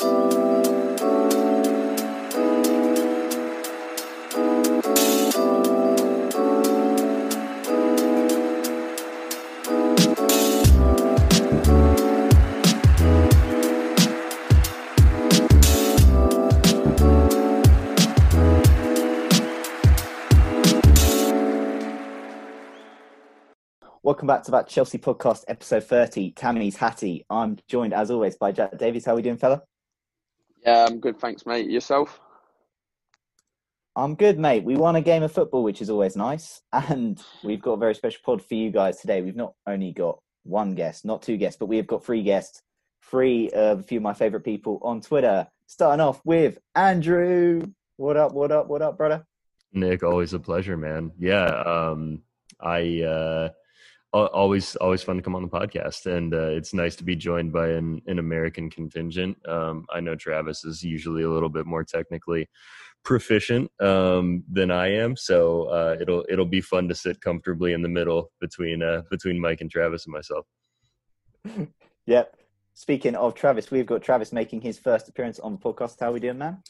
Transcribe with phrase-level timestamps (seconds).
[0.00, 0.28] Welcome
[24.26, 27.26] back to that Chelsea podcast, episode 30, Tammy's Hatty.
[27.28, 29.04] I'm joined as always by Jack Davies.
[29.04, 29.62] How are we doing, fella?
[30.64, 31.70] Yeah, I'm good, thanks, mate.
[31.70, 32.20] Yourself?
[33.96, 34.64] I'm good, mate.
[34.64, 36.62] We won a game of football, which is always nice.
[36.72, 39.20] And we've got a very special pod for you guys today.
[39.22, 42.62] We've not only got one guest, not two guests, but we have got three guests,
[43.02, 45.46] three of a few of my favorite people on Twitter.
[45.66, 47.62] Starting off with Andrew.
[47.96, 49.24] What up, what up, what up, brother?
[49.72, 51.12] Nick, always a pleasure, man.
[51.18, 52.22] Yeah, um,
[52.60, 53.59] I uh, al-
[54.12, 57.52] always always fun to come on the podcast, and uh, it's nice to be joined
[57.52, 59.36] by an, an American contingent.
[59.48, 62.48] Um, I know Travis is usually a little bit more technically
[63.04, 67.82] proficient um, than I am, so uh, it'll it'll be fun to sit comfortably in
[67.82, 70.46] the middle between uh, between Mike and Travis and myself.
[72.06, 72.36] Yep.
[72.74, 76.00] Speaking of Travis, we've got Travis making his first appearance on the podcast.
[76.00, 76.62] How are we doing, man?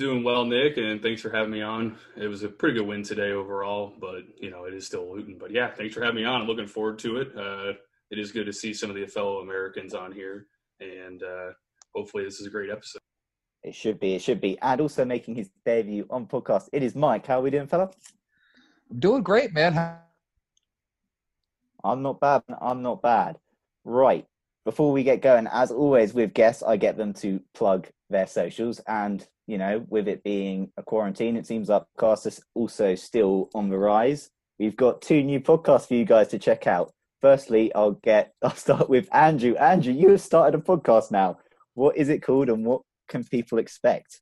[0.00, 1.98] Doing well, Nick, and thanks for having me on.
[2.16, 5.36] It was a pretty good win today overall, but you know it is still Luton.
[5.38, 6.40] But yeah, thanks for having me on.
[6.40, 7.36] I'm looking forward to it.
[7.36, 7.74] Uh,
[8.10, 10.46] it is good to see some of the fellow Americans on here,
[10.80, 11.50] and uh,
[11.94, 13.00] hopefully this is a great episode.
[13.62, 14.58] It should be, it should be.
[14.62, 17.26] And also making his debut on podcast, it is Mike.
[17.26, 17.90] How are we doing, fella?
[18.90, 19.98] I'm doing great, man.
[21.84, 22.42] I'm not bad.
[22.58, 23.38] I'm not bad.
[23.84, 24.26] Right.
[24.64, 28.80] Before we get going, as always with guests, I get them to plug their socials.
[28.86, 33.50] And, you know, with it being a quarantine, it seems like podcast is also still
[33.52, 34.30] on the rise.
[34.60, 36.92] We've got two new podcasts for you guys to check out.
[37.20, 39.56] Firstly, I'll get I'll start with Andrew.
[39.56, 41.38] Andrew, you have started a podcast now.
[41.74, 44.20] What is it called and what can people expect?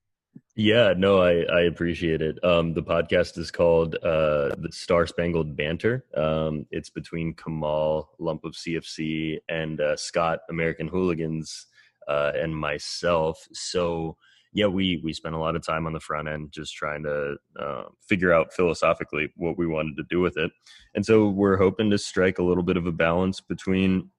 [0.55, 2.43] Yeah, no, I, I appreciate it.
[2.43, 6.05] Um, the podcast is called uh, the Star Spangled Banter.
[6.17, 11.67] Um, it's between Kamal, Lump of CFC, and uh, Scott, American Hooligans,
[12.09, 13.47] uh, and myself.
[13.53, 14.17] So
[14.59, 17.37] yeah, we we spent a lot of time on the front end just trying to
[17.61, 20.51] uh, figure out philosophically what we wanted to do with it,
[20.97, 24.11] and so we're hoping to strike a little bit of a balance between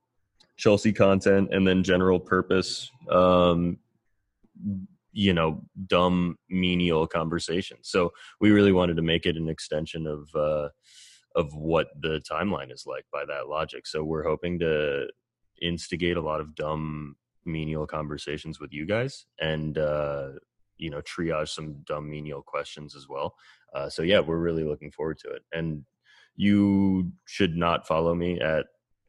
[0.56, 2.90] Chelsea content and then general purpose.
[3.10, 3.80] Um,
[5.12, 10.30] you know dumb menial conversation so we really wanted to make it an extension of
[10.36, 10.70] uh
[11.36, 15.08] of what the timeline is like by that logic so we're hoping to
[15.64, 17.16] instigate a lot of dumb
[17.52, 20.30] menial conversations with you guys and uh
[20.78, 23.36] you know triage some dumb menial questions as well
[23.76, 25.84] uh so yeah we're really looking forward to it and
[26.36, 28.66] you should not follow me at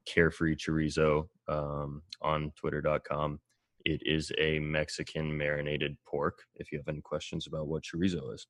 [0.07, 3.39] carefree chorizo um on twitter.com
[3.85, 6.43] it is a Mexican marinated pork.
[6.57, 8.47] If you have any questions about what chorizo is,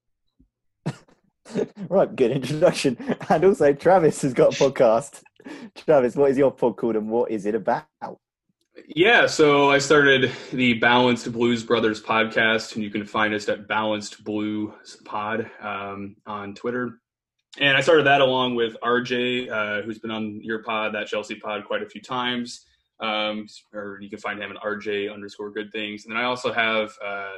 [1.89, 2.97] right, good introduction.
[3.29, 5.23] And also, Travis has got a podcast.
[5.75, 7.87] Travis, what is your pod called and what is it about?
[8.77, 13.67] Yeah, so I started the Balanced Blues Brothers podcast, and you can find us at
[13.67, 14.75] Balanced Blue
[15.05, 17.01] Pod um, on Twitter.
[17.59, 21.35] and I started that along with RJ, uh, who's been on your pod, that Chelsea
[21.35, 22.65] pod, quite a few times.
[23.01, 26.05] Um, or you can find him at RJ underscore good things.
[26.05, 27.33] And then I also have uh,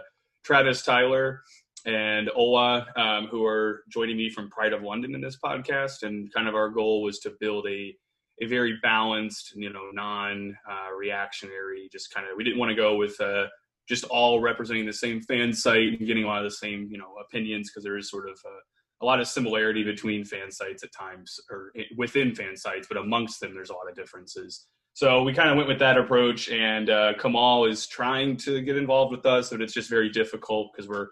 [0.44, 1.42] Travis Tyler
[1.86, 6.02] and Ola, um, who are joining me from Pride of London in this podcast.
[6.02, 7.94] And kind of our goal was to build a
[8.42, 11.84] a very balanced, you know, non-reactionary.
[11.84, 13.46] Uh, just kind of, we didn't want to go with uh,
[13.88, 16.98] just all representing the same fan site and getting a lot of the same, you
[16.98, 20.82] know, opinions because there is sort of a, a, lot of similarity between fan sites
[20.82, 24.66] at times, or within fan sites, but amongst them, there's a lot of differences.
[24.94, 28.76] So we kind of went with that approach, and uh, Kamal is trying to get
[28.76, 31.08] involved with us, but it's just very difficult because we're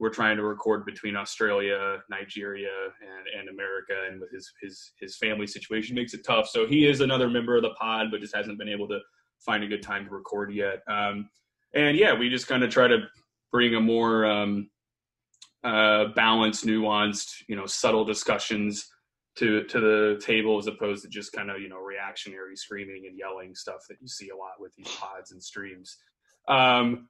[0.00, 5.16] we're trying to record between Australia, Nigeria, and, and America, and with his his his
[5.16, 6.48] family situation makes it tough.
[6.48, 9.00] So he is another member of the pod, but just hasn't been able to
[9.40, 10.82] find a good time to record yet.
[10.88, 11.28] Um,
[11.74, 12.98] and yeah, we just kind of try to
[13.50, 14.70] bring a more um,
[15.64, 18.88] uh, balanced, nuanced, you know, subtle discussions
[19.36, 23.18] to to the table as opposed to just kind of you know reactionary screaming and
[23.18, 25.96] yelling stuff that you see a lot with these pods and streams.
[26.48, 27.08] Um,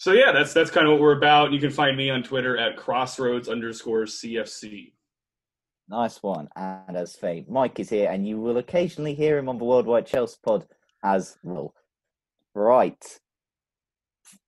[0.00, 1.52] so yeah, that's that's kind of what we're about.
[1.52, 4.94] You can find me on Twitter at crossroads underscore CFC.
[5.90, 6.48] Nice one.
[6.56, 10.06] And as fate, Mike is here, and you will occasionally hear him on the Worldwide
[10.06, 10.66] Chelsea pod
[11.04, 11.74] as well.
[12.54, 13.20] Right.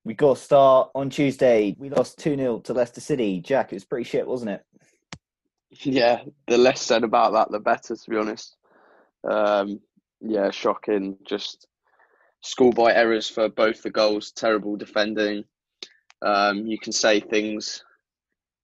[0.07, 1.77] We got a start on Tuesday.
[1.79, 3.43] We lost 2 0 to Leicester City.
[3.43, 4.63] Jack, it was pretty shit, wasn't it?
[5.83, 8.57] Yeah, the less said about that, the better, to be honest.
[9.31, 9.81] Um,
[10.23, 11.19] yeah, shocking.
[11.27, 11.67] Just
[12.43, 15.45] schoolboy errors for both the goals, terrible defending.
[16.21, 17.85] Um, you can say things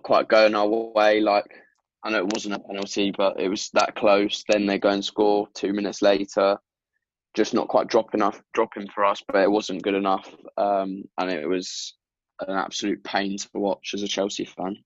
[0.03, 1.51] quite going our way, like
[2.05, 4.45] I know it wasn't a penalty, but it was that close.
[4.49, 6.59] Then they go and score two minutes later.
[7.35, 11.31] Just not quite dropping enough, dropping for us, but it wasn't good enough, um, and
[11.31, 11.95] it was
[12.41, 14.77] an absolute pain to watch as a Chelsea fan.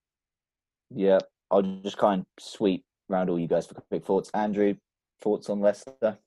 [0.90, 1.18] Yeah,
[1.50, 4.30] I'll just kind of sweep around all you guys for quick thoughts.
[4.34, 4.74] Andrew,
[5.20, 6.18] thoughts on Leicester?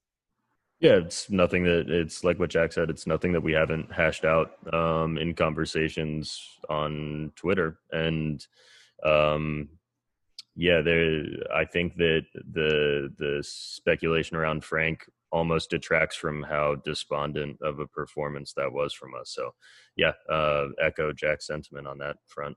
[0.79, 2.89] Yeah, it's nothing that it's like what Jack said.
[2.89, 8.45] It's nothing that we haven't hashed out um, in conversations on Twitter, and
[9.03, 9.69] um,
[10.55, 11.23] yeah, there.
[11.53, 17.87] I think that the the speculation around Frank almost detracts from how despondent of a
[17.87, 19.31] performance that was from us.
[19.31, 19.53] So,
[19.97, 22.55] yeah, uh, echo Jack's sentiment on that front.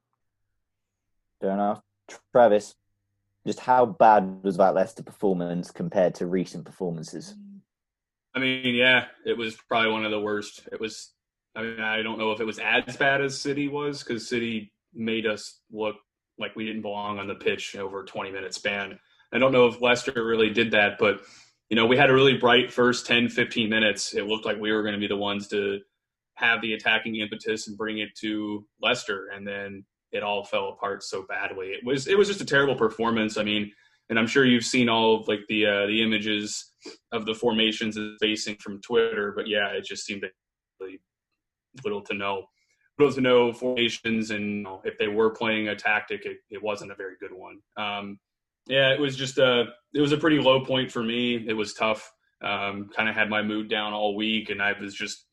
[1.40, 1.82] Fair enough,
[2.32, 2.74] Travis.
[3.46, 7.34] Just how bad was that Leicester performance compared to recent performances?
[8.34, 10.68] I mean, yeah, it was probably one of the worst.
[10.70, 11.12] It was.
[11.56, 14.72] I mean, I don't know if it was as bad as City was because City
[14.94, 15.96] made us look
[16.38, 18.98] like we didn't belong on the pitch over a 20 minute span.
[19.32, 21.20] I don't know if Leicester really did that, but
[21.68, 24.14] you know, we had a really bright first 10, 15 minutes.
[24.14, 25.80] It looked like we were going to be the ones to
[26.34, 31.02] have the attacking impetus and bring it to Leicester, and then it all fell apart
[31.02, 31.68] so badly.
[31.68, 33.36] It was it was just a terrible performance.
[33.36, 33.72] I mean,
[34.10, 36.72] and I'm sure you've seen all of like the uh, the images
[37.12, 39.32] of the formations facing from Twitter.
[39.36, 40.24] But yeah, it just seemed
[40.80, 41.00] really
[41.84, 42.44] little to no
[42.98, 46.62] little to no formations, and you know, if they were playing a tactic, it, it
[46.62, 47.58] wasn't a very good one.
[47.76, 48.18] Um,
[48.66, 51.44] yeah, it was just a it was a pretty low point for me.
[51.48, 52.10] It was tough.
[52.42, 55.26] Um, kind of had my mood down all week, and I was just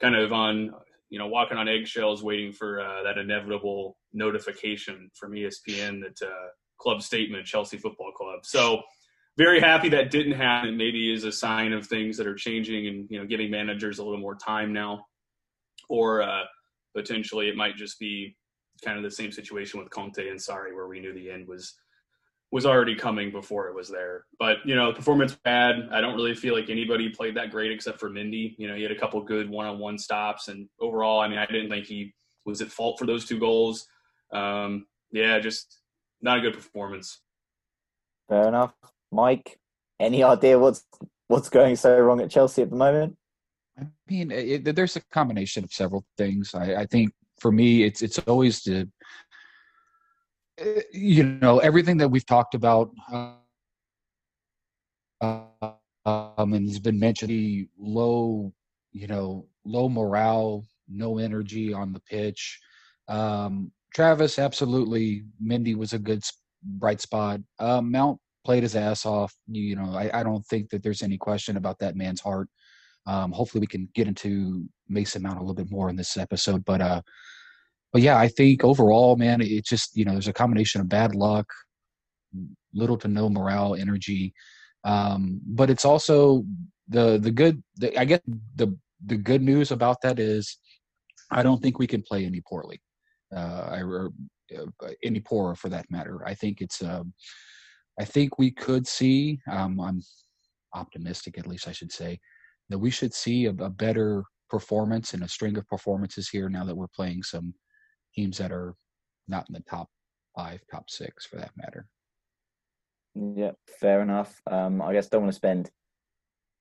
[0.00, 0.72] kind of on
[1.08, 6.22] you know walking on eggshells, waiting for uh, that inevitable notification from ESPN that.
[6.24, 6.48] Uh,
[6.80, 8.40] club statement, Chelsea Football Club.
[8.44, 8.82] So
[9.36, 10.76] very happy that didn't happen.
[10.76, 14.04] Maybe is a sign of things that are changing and you know giving managers a
[14.04, 15.06] little more time now,
[15.88, 16.42] or uh,
[16.96, 18.36] potentially it might just be
[18.84, 21.74] kind of the same situation with Conte and Sarri, where we knew the end was
[22.52, 24.24] was already coming before it was there.
[24.38, 25.88] But you know, performance bad.
[25.92, 28.56] I don't really feel like anybody played that great except for Mendy.
[28.58, 31.70] You know, he had a couple good one-on-one stops, and overall, I mean, I didn't
[31.70, 32.12] think he
[32.44, 33.86] was at fault for those two goals.
[34.32, 35.79] Um, yeah, just
[36.22, 37.20] not a good performance.
[38.28, 38.74] Fair enough,
[39.10, 39.58] Mike.
[39.98, 40.84] Any idea what's
[41.28, 43.16] what's going so wrong at Chelsea at the moment?
[43.78, 46.54] I mean, it, there's a combination of several things.
[46.54, 48.88] I, I think for me, it's it's always the
[50.92, 53.34] you know everything that we've talked about uh,
[56.04, 58.52] um, and has been mentioned the low
[58.92, 62.60] you know low morale no energy on the pitch
[63.08, 65.24] um, Travis, absolutely.
[65.42, 66.22] Mendy was a good
[66.62, 67.40] bright spot.
[67.58, 69.34] Uh, Mount played his ass off.
[69.48, 72.48] You know, I, I, don't think that there's any question about that man's heart.
[73.06, 76.64] Um, hopefully, we can get into Mason Mount a little bit more in this episode.
[76.64, 77.02] But, uh,
[77.92, 81.14] but yeah, I think overall, man, it's just you know, there's a combination of bad
[81.14, 81.46] luck,
[82.72, 84.32] little to no morale, energy,
[84.84, 86.44] um, but it's also
[86.88, 87.62] the the good.
[87.76, 88.20] The, I guess
[88.54, 90.58] the the good news about that is,
[91.32, 92.80] I don't think we can play any poorly
[93.32, 94.10] or
[94.56, 96.20] uh, any poorer for that matter.
[96.26, 97.12] I think it's um,
[97.98, 99.40] I think we could see.
[99.50, 100.00] Um, I'm
[100.74, 102.18] optimistic, at least I should say,
[102.68, 106.64] that we should see a, a better performance and a string of performances here now
[106.64, 107.54] that we're playing some
[108.14, 108.74] teams that are
[109.28, 109.88] not in the top
[110.36, 111.86] five, top six for that matter.
[113.14, 114.40] Yeah, fair enough.
[114.46, 115.70] Um, I guess don't want to spend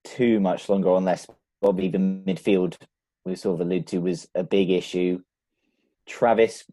[0.04, 1.28] too much longer on this.
[1.62, 2.76] Probably the midfield
[3.26, 5.22] we sort of alluded to was a big issue.
[6.10, 6.66] Travis,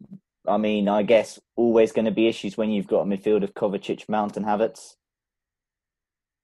[0.47, 3.53] I mean, I guess always going to be issues when you've got a midfield of
[3.53, 4.95] Kovacic, Mount, and Havertz.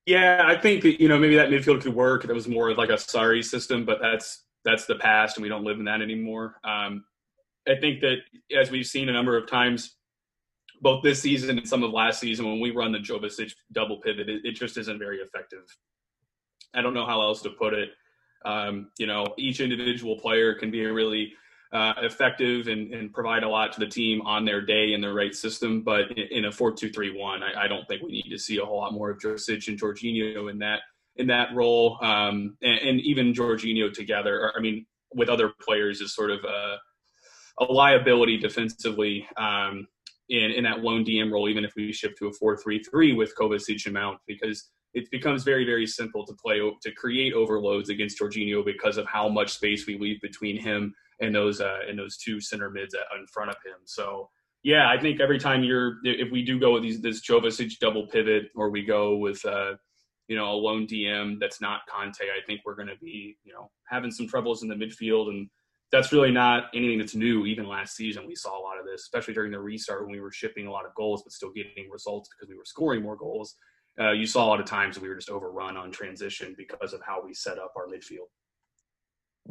[0.05, 2.23] Yeah, I think that you know maybe that midfield could work.
[2.23, 5.49] That was more of like a Sarri system, but that's that's the past, and we
[5.49, 6.59] don't live in that anymore.
[6.63, 7.05] Um,
[7.67, 8.17] I think that
[8.55, 9.95] as we've seen a number of times,
[10.81, 14.29] both this season and some of last season, when we run the Jovicic double pivot,
[14.29, 15.63] it, it just isn't very effective.
[16.73, 17.91] I don't know how else to put it.
[18.45, 21.33] Um, you know, each individual player can be a really
[21.73, 25.11] uh, effective and, and, provide a lot to the team on their day in the
[25.11, 25.81] right system.
[25.81, 28.77] But in, in a four-two-three-one, I, I, don't think we need to see a whole
[28.77, 30.81] lot more of Josic and Jorginho in that
[31.15, 34.51] in that role, um, and, and, even Jorginho together.
[34.55, 36.77] I mean, with other players is sort of a,
[37.59, 39.27] a liability defensively.
[39.37, 39.87] Um,
[40.29, 43.85] in, in that lone DM role, even if we shift to a four-three-three with Kovacic
[43.85, 48.63] and Mount, because it becomes very, very simple to play to create overloads against Jorginho
[48.63, 52.39] because of how much space we leave between him and those uh, and those two
[52.39, 53.79] center mids in front of him.
[53.85, 54.29] So
[54.63, 58.07] yeah, I think every time you're if we do go with these this Jovicic double
[58.07, 59.73] pivot or we go with uh,
[60.27, 63.53] you know a lone DM that's not Kanté, I think we're going to be you
[63.53, 65.49] know having some troubles in the midfield and.
[65.91, 67.45] That's really not anything that's new.
[67.45, 70.21] Even last season, we saw a lot of this, especially during the restart when we
[70.21, 73.15] were shipping a lot of goals, but still getting results because we were scoring more
[73.15, 73.57] goals
[73.99, 77.01] uh, you saw a lot of times we were just overrun on transition because of
[77.05, 78.29] how we set up our midfield.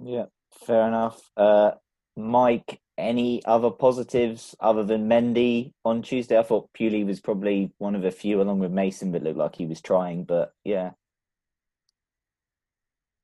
[0.03, 1.31] Yeah, fair enough.
[1.37, 1.73] Uh,
[2.17, 6.39] Mike, any other positives other than Mendy on Tuesday?
[6.39, 9.57] I thought Pewley was probably one of a few, along with Mason, but looked like
[9.57, 10.25] he was trying.
[10.25, 10.91] But yeah,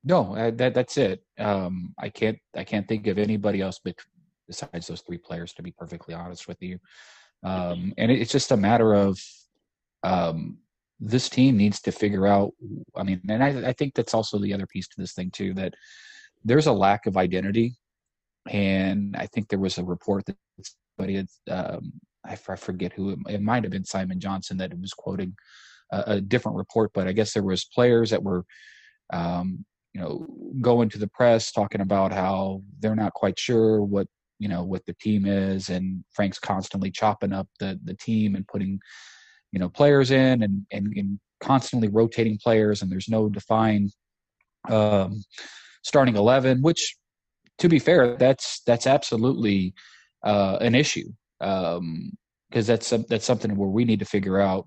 [0.04, 1.22] no, uh, that that's it.
[1.38, 3.94] Um, I can't I can't think of anybody else but
[4.46, 5.52] besides those three players.
[5.54, 6.78] To be perfectly honest with you,
[7.42, 9.20] um, and it, it's just a matter of
[10.02, 10.58] um,
[10.98, 12.52] this team needs to figure out.
[12.96, 15.52] I mean, and I, I think that's also the other piece to this thing too
[15.54, 15.74] that
[16.44, 17.76] there's a lack of identity,
[18.48, 20.36] and I think there was a report that
[20.96, 21.28] somebody had.
[21.50, 21.92] Um,
[22.24, 25.34] I, forget who it, might have been Simon Johnson that was quoting
[25.92, 28.44] a, a, different report, but I guess there was players that were,
[29.14, 29.64] um,
[29.94, 30.26] you know,
[30.60, 34.84] going to the press talking about how they're not quite sure what you know what
[34.86, 38.78] the team is, and Frank's constantly chopping up the the team and putting
[39.52, 43.92] you know players in and and, and constantly rotating players and there's no defined
[44.68, 45.22] um,
[45.88, 46.96] starting 11 which
[47.58, 49.74] to be fair that's that's absolutely
[50.22, 52.12] uh, an issue because um,
[52.50, 54.66] that's that's something where we need to figure out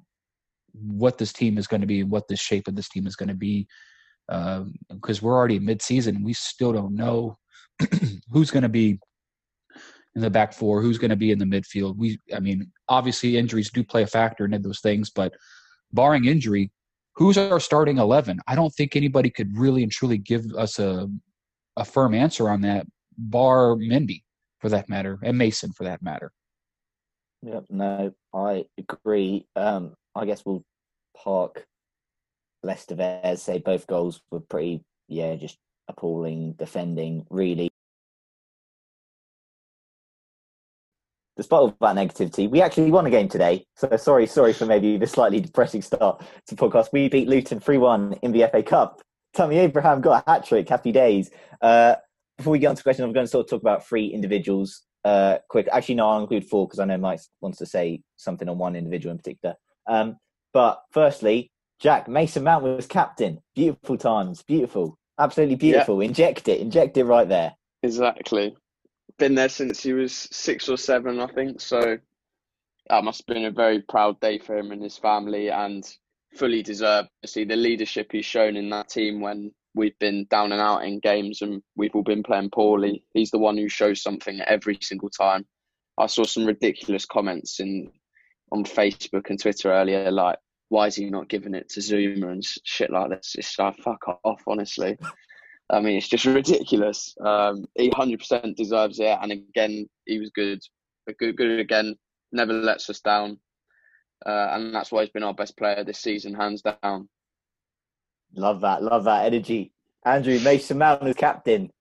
[0.74, 3.16] what this team is going to be and what the shape of this team is
[3.16, 3.68] going to be
[4.28, 7.38] because um, we're already mid-season and we still don't know
[8.32, 8.98] who's going to be
[10.16, 11.98] in the back four, who's going to be in the midfield.
[11.98, 15.34] We, I mean, obviously injuries do play a factor in those things, but
[15.94, 16.72] barring injury,
[17.16, 18.40] who's our starting eleven?
[18.48, 21.10] I don't think anybody could really and truly give us a
[21.78, 22.86] a firm answer on that,
[23.18, 24.24] bar Mendy
[24.60, 26.32] for that matter, and Mason for that matter.
[27.44, 29.48] Yep, no, I agree.
[29.56, 30.64] Um, I guess we'll
[31.18, 31.66] park
[32.62, 33.36] Leicester there.
[33.38, 37.26] Say both goals were pretty, yeah, just appalling defending.
[37.32, 37.71] Really,
[41.42, 43.66] despite all that negativity, we actually won a game today.
[43.76, 46.90] So sorry, sorry for maybe the slightly depressing start to the podcast.
[46.94, 49.02] We beat Luton 3 1 in the FA Cup.
[49.34, 50.70] Tammy Abraham got a hat trick.
[50.70, 51.32] Happy days.
[51.60, 51.96] Uh,
[52.38, 54.08] before we get on to the question, I'm going to sort of talk about three
[54.08, 55.68] individuals uh, quick.
[55.72, 58.76] Actually, no, I'll include four because I know Mike wants to say something on one
[58.76, 59.56] individual in particular.
[59.88, 60.18] Um,
[60.54, 63.40] but firstly, Jack Mason Mount was captain.
[63.56, 64.44] Beautiful times.
[64.44, 64.98] Beautiful.
[65.20, 66.02] Absolutely beautiful.
[66.02, 66.62] Inject it.
[66.62, 67.56] Inject it right there.
[67.82, 68.56] Exactly
[69.22, 71.62] been there since he was six or seven, I think.
[71.62, 72.00] So
[72.90, 75.88] that must have been a very proud day for him and his family, and
[76.34, 77.10] fully deserved.
[77.22, 80.86] to See the leadership he's shown in that team when we've been down and out
[80.86, 83.06] in games and we've all been playing poorly.
[83.14, 85.46] He's the one who shows something every single time.
[86.00, 87.92] I saw some ridiculous comments in
[88.52, 92.44] on Facebook and Twitter earlier, like, "Why is he not giving it to Zouma and
[92.44, 94.98] shit like this?" It's like, fuck off, honestly.
[95.72, 97.16] I mean, it's just ridiculous.
[97.24, 99.18] Um, he 100% deserves it.
[99.22, 100.60] And again, he was good.
[101.18, 101.96] Good, good again.
[102.32, 103.40] Never lets us down.
[104.26, 107.10] Uh, and that's why he's been our best player this season, hands down.
[108.36, 108.84] Love that.
[108.84, 109.72] Love that energy.
[110.06, 111.72] Andrew Mason Mount as captain.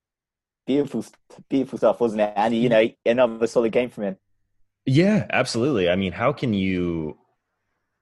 [0.66, 1.04] Beautiful,
[1.48, 2.32] beautiful stuff, wasn't it?
[2.36, 4.16] And, you know, another solid game from him.
[4.86, 5.90] Yeah, absolutely.
[5.90, 7.18] I mean, how can you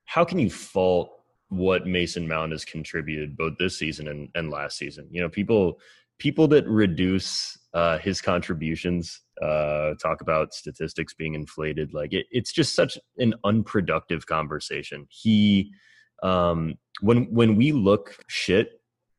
[0.05, 1.11] how can you fault
[1.49, 5.09] what Mason Mount has contributed both this season and, and last season?
[5.11, 5.81] You know, people
[6.19, 11.95] people that reduce uh, his contributions uh, talk about statistics being inflated.
[11.95, 15.07] Like it, it's just such an unproductive conversation.
[15.11, 15.73] He,
[16.23, 18.78] um, when when we look shit,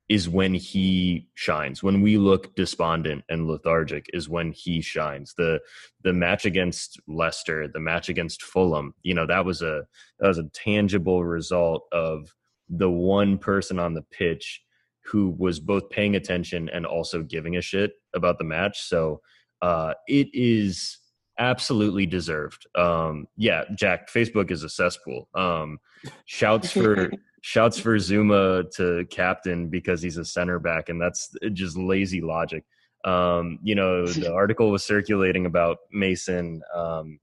[0.10, 1.84] is when he shines.
[1.84, 5.36] When we look despondent and lethargic, is when he shines.
[5.38, 5.60] The
[6.04, 9.84] the match against Leicester, the match against Fulham, you know, that was a
[10.20, 12.34] that was a tangible result of
[12.68, 14.62] the one person on the pitch
[15.06, 18.82] who was both paying attention and also giving a shit about the match.
[18.82, 19.22] So
[19.62, 21.00] uh, it is
[21.40, 22.68] absolutely deserved.
[22.76, 25.28] Um, yeah, Jack, Facebook is a cesspool.
[25.34, 25.80] Um,
[26.26, 31.78] shouts for shouts for Zouma to captain because he's a center back, and that's just
[31.78, 32.64] lazy logic.
[33.06, 37.20] Um, you know, the article was circulating about Mason um,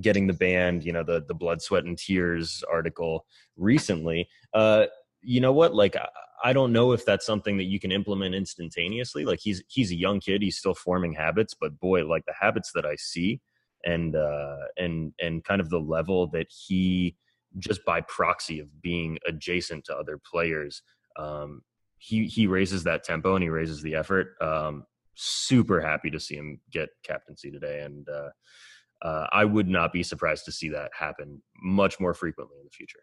[0.00, 0.84] getting the band.
[0.84, 4.28] You know, the the blood, sweat, and tears article recently.
[4.54, 4.86] Uh,
[5.22, 5.74] you know what?
[5.74, 5.96] Like,
[6.44, 9.24] I don't know if that's something that you can implement instantaneously.
[9.24, 11.54] Like, he's he's a young kid; he's still forming habits.
[11.58, 13.40] But boy, like the habits that I see,
[13.84, 17.16] and uh, and and kind of the level that he
[17.58, 20.82] just by proxy of being adjacent to other players.
[21.16, 21.62] Um,
[21.98, 24.34] he he raises that tempo and he raises the effort.
[24.40, 29.92] Um, super happy to see him get captaincy today, and uh, uh, I would not
[29.92, 33.00] be surprised to see that happen much more frequently in the future.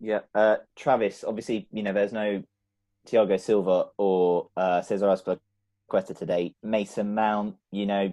[0.00, 1.24] Yeah, uh, Travis.
[1.24, 2.42] Obviously, you know there's no
[3.08, 6.54] Thiago Silva or uh, Cesar Azpilicueta today.
[6.62, 8.12] Mason Mount, you know,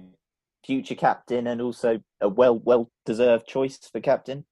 [0.65, 4.45] future captain and also a well well deserved choice for captain.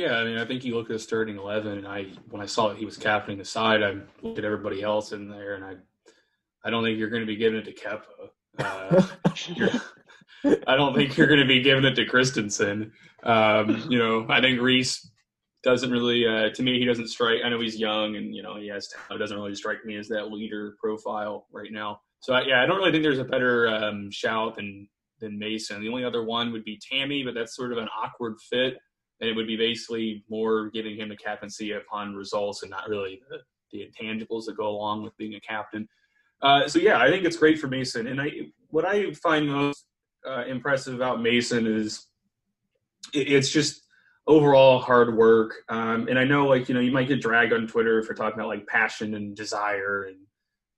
[0.00, 2.46] Yeah, I mean, I think you look at the starting eleven, and I when I
[2.46, 5.62] saw that he was captaining the side, I looked at everybody else in there, and
[5.62, 5.74] I,
[6.64, 8.08] I don't think you're going to be giving it to Kepa.
[8.58, 9.78] Uh,
[10.66, 12.92] I don't think you're going to be giving it to Christensen.
[13.24, 15.06] Um, you know, I think Reece
[15.62, 17.40] doesn't really, uh, to me, he doesn't strike.
[17.44, 18.88] I know he's young, and you know he has.
[19.10, 22.00] It doesn't really strike me as that leader profile right now.
[22.20, 24.88] So I, yeah, I don't really think there's a better um, shout than
[25.20, 25.82] than Mason.
[25.82, 28.78] The only other one would be Tammy, but that's sort of an awkward fit
[29.20, 33.20] and it would be basically more giving him the captaincy upon results and not really
[33.30, 33.38] the,
[33.72, 35.88] the intangibles that go along with being a captain.
[36.42, 38.06] Uh, so yeah, I think it's great for Mason.
[38.06, 38.30] And I,
[38.68, 39.84] what I find most
[40.26, 42.06] uh, impressive about Mason is
[43.12, 43.86] it, it's just
[44.26, 45.54] overall hard work.
[45.68, 48.38] Um, and I know, like you know, you might get dragged on Twitter for talking
[48.38, 50.16] about like passion and desire and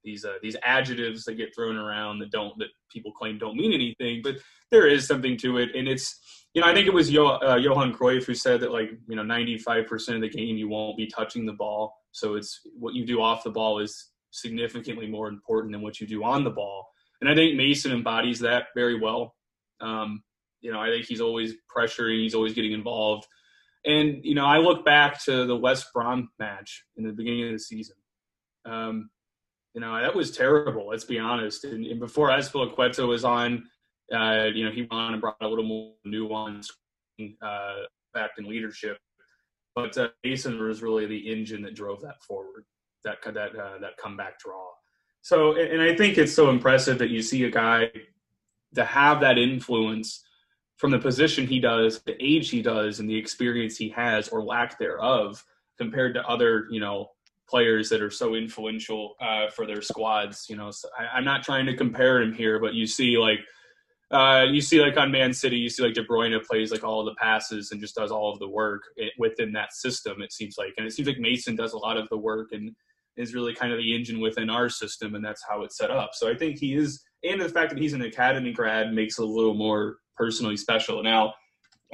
[0.04, 3.72] these uh, these adjectives that get thrown around that don't that people claim don't mean
[3.72, 4.36] anything, but
[4.70, 7.94] there is something to it, and it's you know, I think it was uh, Johan
[7.94, 11.46] Cruyff who said that like you know, 95% of the game you won't be touching
[11.46, 15.82] the ball, so it's what you do off the ball is significantly more important than
[15.82, 16.86] what you do on the ball,
[17.20, 19.34] and I think Mason embodies that very well.
[19.80, 20.22] Um,
[20.60, 23.26] you know, I think he's always pressuring, he's always getting involved,
[23.84, 27.52] and you know, I look back to the West Brom match in the beginning of
[27.52, 27.96] the season.
[28.64, 29.10] Um,
[29.74, 30.88] you know, that was terrible.
[30.88, 31.64] Let's be honest.
[31.64, 33.64] And, and before Azpilicueta was on,
[34.12, 36.70] uh, you know, he went on and brought a little more nuance,
[37.42, 37.74] uh,
[38.12, 38.98] fact and leadership.
[39.74, 42.64] But uh, Mason was really the engine that drove that forward,
[43.04, 44.68] that that uh, that comeback draw.
[45.22, 47.90] So, and I think it's so impressive that you see a guy
[48.74, 50.24] to have that influence
[50.76, 54.42] from the position he does, the age he does, and the experience he has or
[54.42, 55.44] lack thereof,
[55.78, 57.10] compared to other, you know,
[57.48, 60.46] players that are so influential uh, for their squads.
[60.48, 63.38] You know, so I, I'm not trying to compare him here, but you see like
[64.12, 67.04] uh, you see like on Man City, you see like De Bruyne plays like all
[67.04, 68.82] the passes and just does all of the work
[69.18, 70.20] within that system.
[70.20, 72.72] It seems like, and it seems like Mason does a lot of the work and
[73.16, 76.10] is really kind of the engine within our system, and that's how it's set up.
[76.12, 79.22] So I think he is, and the fact that he's an academy grad makes it
[79.22, 81.02] a little more personally special.
[81.02, 81.32] Now,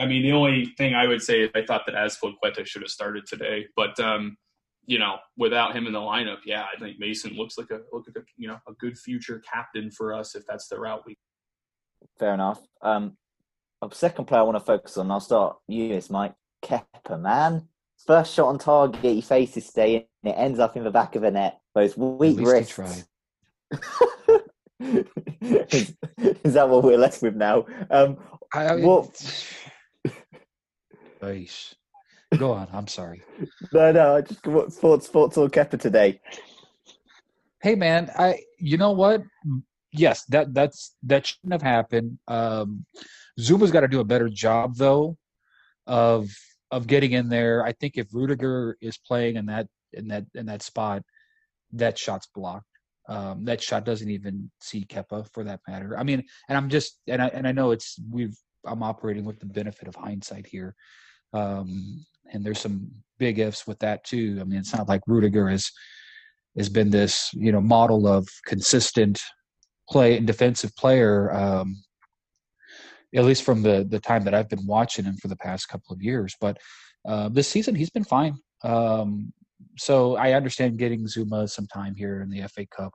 [0.00, 2.90] I mean, the only thing I would say is I thought that Azpilicueta should have
[2.90, 4.36] started today, but um,
[4.86, 8.06] you know, without him in the lineup, yeah, I think Mason looks like a look
[8.08, 11.16] like a you know a good future captain for us if that's the route we
[12.18, 12.60] Fair enough.
[12.82, 13.16] Um,
[13.82, 15.10] a second player I want to focus on.
[15.10, 17.68] I'll start you, this Mike Kepa, Man,
[18.06, 21.22] first shot on target, he faces stay, and it ends up in the back of
[21.22, 21.60] the net.
[21.74, 22.78] Those weak wrists.
[24.80, 27.66] is, is, that what we're left with now?
[27.90, 28.18] Um,
[28.52, 29.54] I, I, what?
[31.20, 31.74] Nice.
[32.36, 32.68] Go on.
[32.72, 33.22] I'm sorry.
[33.72, 34.16] no, no.
[34.16, 36.20] I just what thoughts thoughts on Kepa today.
[37.60, 38.08] Hey, man.
[38.16, 39.22] I you know what?
[39.92, 42.18] Yes, that that's that shouldn't have happened.
[42.28, 42.84] Um,
[43.40, 45.16] Zouma's got to do a better job though
[45.86, 46.28] of
[46.70, 47.64] of getting in there.
[47.64, 51.02] I think if Rudiger is playing in that in that in that spot,
[51.72, 52.66] that shot's blocked.
[53.08, 55.96] Um, that shot doesn't even see Kepa for that matter.
[55.98, 59.40] I mean, and I'm just and I and I know it's we've I'm operating with
[59.40, 60.74] the benefit of hindsight here,
[61.32, 64.38] Um, and there's some big ifs with that too.
[64.40, 65.70] I mean, it's not like Rudiger has
[66.58, 69.20] has been this you know model of consistent
[69.90, 71.32] play and defensive player.
[71.32, 71.82] Um,
[73.14, 75.94] at least from the the time that I've been watching him for the past couple
[75.94, 76.34] of years.
[76.40, 76.58] But
[77.06, 78.38] uh, this season, he's been fine.
[78.62, 79.32] Um,
[79.78, 82.92] so I understand getting Zouma some time here in the FA Cup.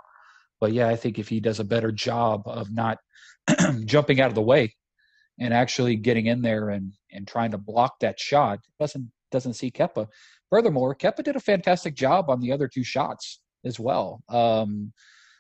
[0.60, 2.97] But yeah, I think if he does a better job of not
[3.86, 4.75] jumping out of the way
[5.39, 9.71] and actually getting in there and, and trying to block that shot, doesn't doesn't see
[9.71, 10.08] Kepa.
[10.51, 14.21] Furthermore, Kepa did a fantastic job on the other two shots as well.
[14.29, 14.93] Um,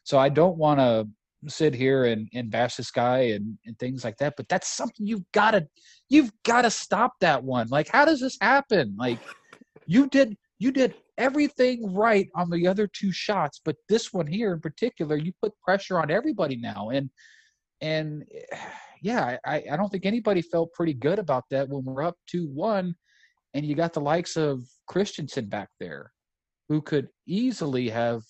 [0.03, 1.07] so I don't want to
[1.47, 5.05] sit here and, and bash this guy and, and things like that, but that's something
[5.05, 5.67] you've got to
[6.09, 7.67] you've got to stop that one.
[7.69, 8.95] Like, how does this happen?
[8.97, 9.19] Like,
[9.85, 14.53] you did you did everything right on the other two shots, but this one here
[14.53, 17.09] in particular, you put pressure on everybody now, and
[17.81, 18.23] and
[19.01, 22.47] yeah, I, I don't think anybody felt pretty good about that when we're up two
[22.47, 22.95] one,
[23.53, 26.11] and you got the likes of Christensen back there,
[26.69, 28.21] who could easily have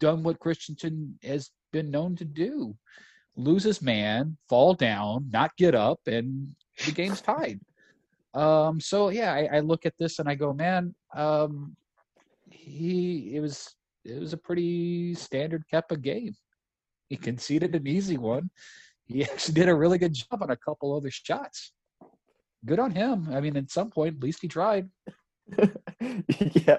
[0.00, 2.76] done what Christensen has been known to do:
[3.36, 6.54] lose his man, fall down, not get up, and
[6.86, 7.60] the game's tied.
[8.32, 11.76] Um, so yeah, I, I, look at this and I go, man, um,
[12.50, 16.34] he it was it was a pretty standard Kepa game.
[17.08, 18.50] He conceded an easy one.
[19.06, 21.72] He actually did a really good job on a couple other shots.
[22.64, 23.28] Good on him.
[23.30, 24.88] I mean, at some point, at least he tried.
[26.00, 26.78] yeah,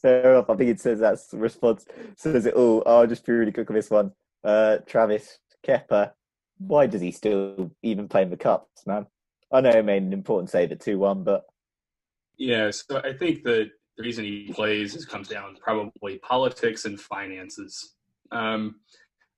[0.00, 0.48] fair enough.
[0.48, 1.84] I think it says that's response
[2.16, 2.82] says it all.
[2.86, 4.12] Oh, I'll just be really quick on this one.
[4.44, 6.12] Uh, Travis Kepa,
[6.58, 9.06] why does he still even play in the cups, man?
[9.52, 11.44] I know he made an important save at 2 1, but.
[12.38, 17.00] Yeah, so I think that the reason he plays is comes down probably politics and
[17.00, 17.94] finances.
[18.30, 18.76] Um,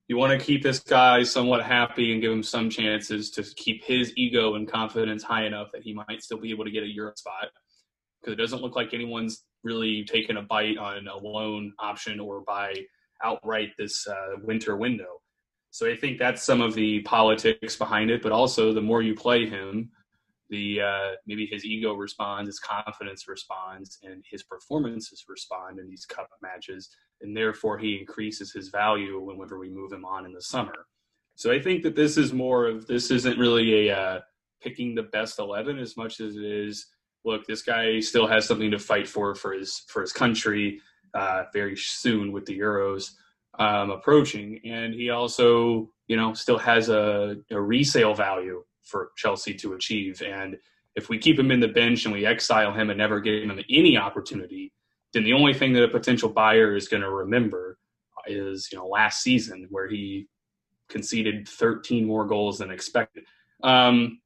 [0.09, 3.85] you want to keep this guy somewhat happy and give him some chances to keep
[3.85, 6.93] his ego and confidence high enough that he might still be able to get a
[6.93, 7.51] Europe spot.
[8.21, 12.41] Because it doesn't look like anyone's really taken a bite on a loan option or
[12.41, 12.75] buy
[13.23, 15.21] outright this uh, winter window.
[15.71, 18.23] So I think that's some of the politics behind it.
[18.23, 19.91] But also, the more you play him,
[20.51, 26.07] the uh, maybe his ego responds, his confidence responds, and his performances respond in these
[26.07, 26.89] cup matches,
[27.21, 30.87] and therefore he increases his value whenever we move him on in the summer.
[31.35, 34.21] So I think that this is more of this isn't really a uh,
[34.63, 36.87] picking the best eleven as much as it is.
[37.25, 40.81] Look, this guy still has something to fight for for his for his country
[41.15, 43.13] uh, very soon with the Euros
[43.59, 49.55] um, approaching, and he also you know still has a, a resale value for Chelsea
[49.55, 50.23] to achieve.
[50.23, 50.57] And
[50.97, 53.61] if we keep him in the bench and we exile him and never give him
[53.71, 54.73] any opportunity,
[55.13, 57.79] then the only thing that a potential buyer is going to remember
[58.27, 60.27] is you know last season where he
[60.89, 63.25] conceded 13 more goals than expected.
[63.63, 64.21] Um,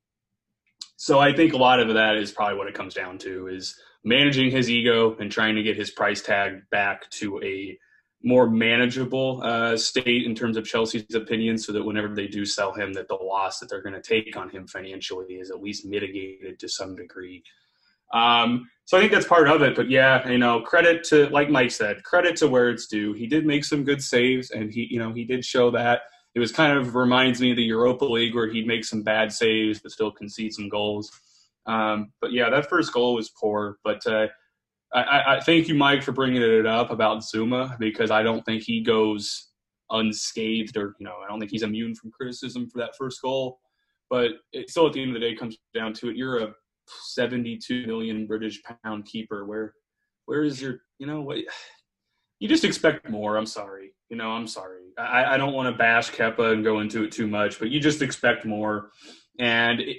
[0.96, 3.76] so I think a lot of that is probably what it comes down to is
[4.04, 7.78] managing his ego and trying to get his price tag back to a
[8.24, 12.72] more manageable uh, state in terms of Chelsea's opinion, so that whenever they do sell
[12.72, 15.84] him, that the loss that they're going to take on him financially is at least
[15.84, 17.42] mitigated to some degree.
[18.12, 19.74] Um, so I think that's part of it.
[19.74, 23.12] But yeah, you know, credit to like Mike said, credit to where it's due.
[23.12, 26.02] He did make some good saves, and he, you know, he did show that.
[26.34, 29.32] It was kind of reminds me of the Europa League where he'd make some bad
[29.32, 31.10] saves but still concede some goals.
[31.66, 34.06] Um, but yeah, that first goal was poor, but.
[34.06, 34.28] Uh,
[34.94, 38.62] I, I, thank you, Mike, for bringing it up about Zouma because I don't think
[38.62, 39.52] he goes
[39.92, 43.60] unscathed or you know I don't think he's immune from criticism for that first goal.
[44.10, 46.16] But it still, at the end of the day, comes down to it.
[46.16, 46.54] You're a
[47.14, 49.46] 72 million British pound keeper.
[49.46, 49.74] Where
[50.26, 51.38] where is your you know what?
[52.38, 53.36] You just expect more.
[53.36, 53.94] I'm sorry.
[54.10, 54.80] You know, I'm sorry.
[54.98, 57.80] I, I don't want to bash Kepa and go into it too much, but you
[57.80, 58.90] just expect more.
[59.38, 59.98] And it,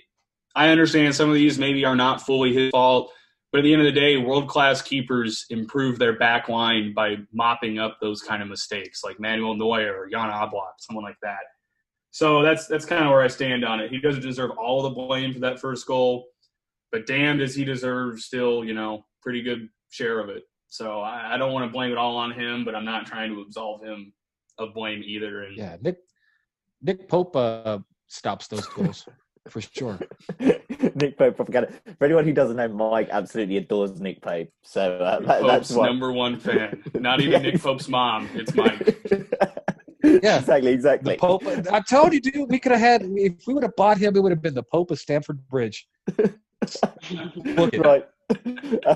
[0.56, 3.12] I understand some of these maybe are not fully his fault
[3.54, 7.18] but at the end of the day, world class keepers improve their back line by
[7.32, 11.38] mopping up those kind of mistakes, like Manuel Neuer or Jan Oblak, someone like that.
[12.10, 13.92] So that's that's kind of where I stand on it.
[13.92, 16.26] He doesn't deserve all the blame for that first goal,
[16.92, 20.44] but damn, does he deserve still, you know, pretty good share of it.
[20.70, 23.36] So I, I don't want to blame it all on him, but I'm not trying
[23.36, 24.14] to absolve him
[24.58, 25.44] of blame either.
[25.44, 25.98] And yeah, Nick
[26.82, 29.08] Nick Pope uh, stops those goals
[29.50, 30.00] for sure.
[30.40, 31.72] Nick Pope propaganda.
[31.98, 34.50] For anyone who doesn't know, Mike absolutely adores Nick Pope.
[34.62, 35.86] So uh, that, Pope's that's what...
[35.88, 36.84] number one fan.
[36.96, 38.30] Not even Nick Pope's mom.
[38.34, 38.98] It's Mike.
[40.04, 41.16] yeah, exactly, exactly.
[41.16, 41.44] The Pope.
[41.72, 44.22] I'm telling you, dude, we could have had if we would have bought him, it
[44.22, 45.88] would have been the Pope of Stamford Bridge.
[47.78, 48.08] right.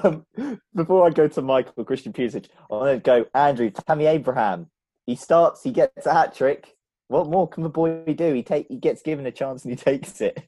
[0.03, 0.25] Um,
[0.73, 4.67] before I go to Michael Christian Pulisic, I want to go Andrew Tammy Abraham.
[5.05, 6.76] He starts, he gets a hat trick.
[7.07, 8.33] What more can the boy do?
[8.33, 10.47] He take he gets given a chance and he takes it.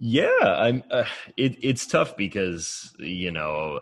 [0.00, 0.82] Yeah, I'm.
[0.90, 1.04] Uh,
[1.36, 3.80] it, it's tough because you know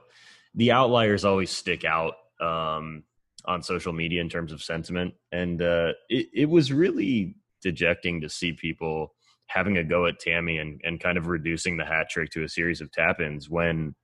[0.54, 3.04] the outliers always stick out um,
[3.44, 8.28] on social media in terms of sentiment, and uh, it, it was really dejecting to
[8.28, 9.14] see people
[9.48, 12.48] having a go at Tammy and, and kind of reducing the hat trick to a
[12.48, 13.94] series of tap ins when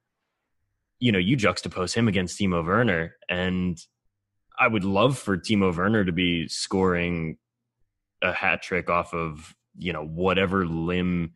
[1.00, 3.78] you know you juxtapose him against Timo Werner, and
[4.58, 7.38] I would love for Timo Werner to be scoring
[8.22, 11.32] a hat trick off of you know whatever limb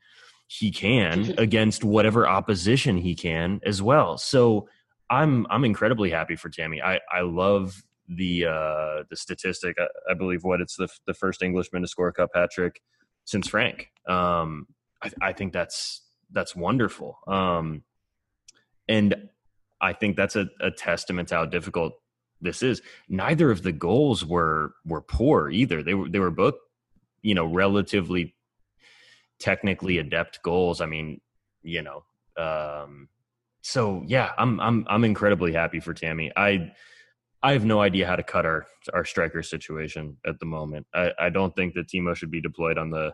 [0.49, 4.18] he can against whatever opposition he can as well.
[4.18, 4.68] So
[5.11, 6.83] I'm I'm incredibly happy for Tammy.
[6.83, 9.77] I I love the uh the statistic.
[9.79, 12.81] I, I believe what it's the the first Englishman to score a cup hat trick
[13.25, 13.90] since Frank.
[14.09, 14.66] Um,
[15.03, 17.18] I, I think that's that's wonderful.
[17.27, 17.83] Um,
[18.88, 19.29] and
[19.81, 21.94] I think that's a, a testament to how difficult
[22.40, 22.83] this is.
[23.09, 25.83] Neither of the goals were were poor either.
[25.83, 26.55] They were they were both,
[27.26, 28.36] you know, relatively
[29.40, 30.80] technically adept goals.
[30.80, 31.20] I mean,
[31.60, 32.04] you know,
[32.40, 33.08] um,
[33.62, 36.30] so yeah, I'm I'm I'm incredibly happy for Tammy.
[36.36, 36.70] I
[37.42, 40.86] I have no idea how to cut our our striker situation at the moment.
[40.94, 43.12] I, I don't think that Timo should be deployed on the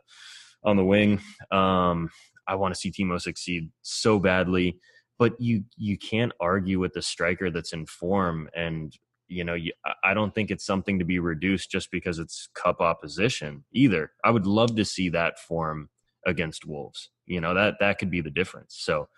[0.62, 1.18] on the wing.
[1.50, 2.10] Um,
[2.46, 4.78] I want to see Timo succeed so badly,
[5.18, 8.94] but you you can't argue with the striker that's in form, and
[9.32, 9.72] you know you,
[10.04, 14.12] I don't think it's something to be reduced just because it's cup opposition either.
[14.24, 15.88] I would love to see that form
[16.26, 17.10] against Wolves.
[17.26, 18.76] You know that that could be the difference.
[18.78, 19.08] So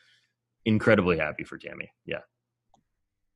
[0.65, 1.91] incredibly happy for Tammy.
[2.07, 2.21] Yeah.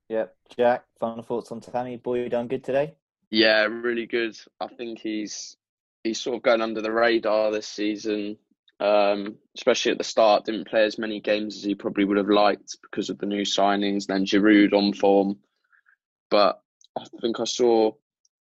[0.08, 0.34] Yep.
[0.56, 1.96] Jack, final thoughts on Tammy?
[1.96, 2.94] Boy, you done good today?
[3.30, 4.38] Yeah, really good.
[4.60, 5.56] I think he's
[6.02, 8.38] he's sort of going under the radar this season,
[8.80, 10.46] um, especially at the start.
[10.46, 13.42] Didn't play as many games as he probably would have liked because of the new
[13.42, 14.06] signings.
[14.06, 15.36] Then Giroud on form,
[16.30, 16.62] but
[17.00, 17.92] I think I saw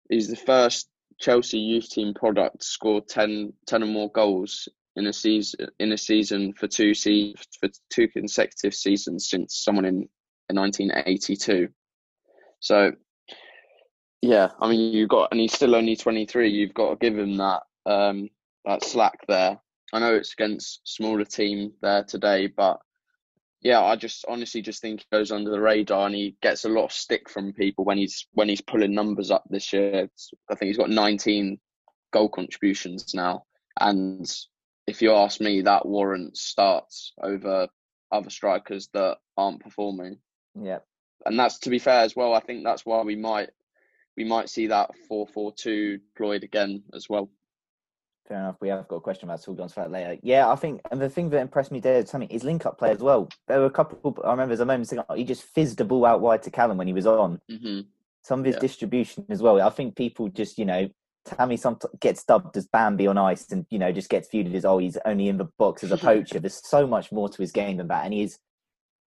[0.09, 0.89] he's the first
[1.19, 5.97] Chelsea youth team product score 10, 10 or more goals in a season in a
[5.97, 10.09] season for two se- for two consecutive seasons since someone in,
[10.49, 11.69] in 1982.
[12.59, 12.91] So
[14.21, 16.49] yeah, I mean you've got and he's still only 23.
[16.49, 18.29] You've got to give him that um,
[18.65, 19.59] that slack there.
[19.93, 22.79] I know it's against smaller team there today, but
[23.61, 26.69] yeah, I just honestly just think he goes under the radar and he gets a
[26.69, 30.05] lot of stick from people when he's when he's pulling numbers up this year.
[30.05, 31.59] It's, I think he's got 19
[32.13, 33.45] goal contributions now,
[33.79, 34.31] and
[34.85, 37.67] if you ask me, that warrants starts over
[38.11, 40.19] other strikers that aren't performing.
[40.55, 40.79] Yeah,
[41.25, 42.33] and that's to be fair as well.
[42.33, 43.49] I think that's why we might
[44.15, 47.31] we might see that four four two deployed again as well.
[48.27, 48.57] Fair enough.
[48.59, 50.17] We have got a question about for that later.
[50.21, 52.91] Yeah, I think, and the thing that impressed me there, something is link up play
[52.91, 53.29] as well.
[53.47, 54.17] There were a couple.
[54.25, 56.87] I remember there's a moment he just fizzed the ball out wide to Callum when
[56.87, 57.39] he was on.
[57.49, 57.81] Mm-hmm.
[58.23, 58.59] Some of his Yeah.
[58.59, 59.61] distribution as well.
[59.61, 60.89] I think people just, you know,
[61.23, 64.65] Tammy some gets dubbed as Bambi on ice, and you know just gets viewed as
[64.65, 66.39] oh he's only in the box as a poacher.
[66.39, 68.39] There's so much more to his game than that, and he is.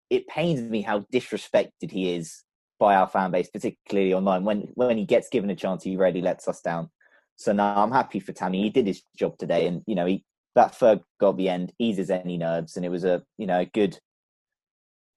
[0.09, 2.43] It pains me how disrespected he is
[2.81, 4.45] by our fan base, particularly online.
[4.45, 6.91] When when he gets given a chance, he really lets us down.
[7.41, 8.61] So now I'm happy for Tammy.
[8.61, 10.25] He did his job today, and you know he
[10.57, 13.61] that third goal at the end eases any nerves, and it was a you know
[13.61, 13.99] a good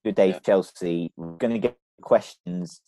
[0.06, 1.12] good day for Chelsea.
[1.18, 2.80] We're going to get questions.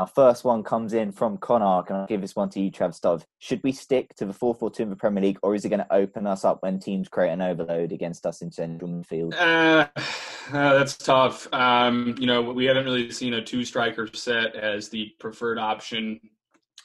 [0.00, 1.84] Our first one comes in from Connor.
[1.84, 3.22] Can I give this one to you, Trav Stov?
[3.38, 5.68] Should we stick to the 4 4 2 in the Premier League, or is it
[5.68, 9.32] going to open us up when teams create an overload against us in central midfield?
[9.34, 9.86] Uh,
[10.52, 11.46] uh, that's tough.
[11.52, 16.18] Um, you know, we haven't really seen a two striker set as the preferred option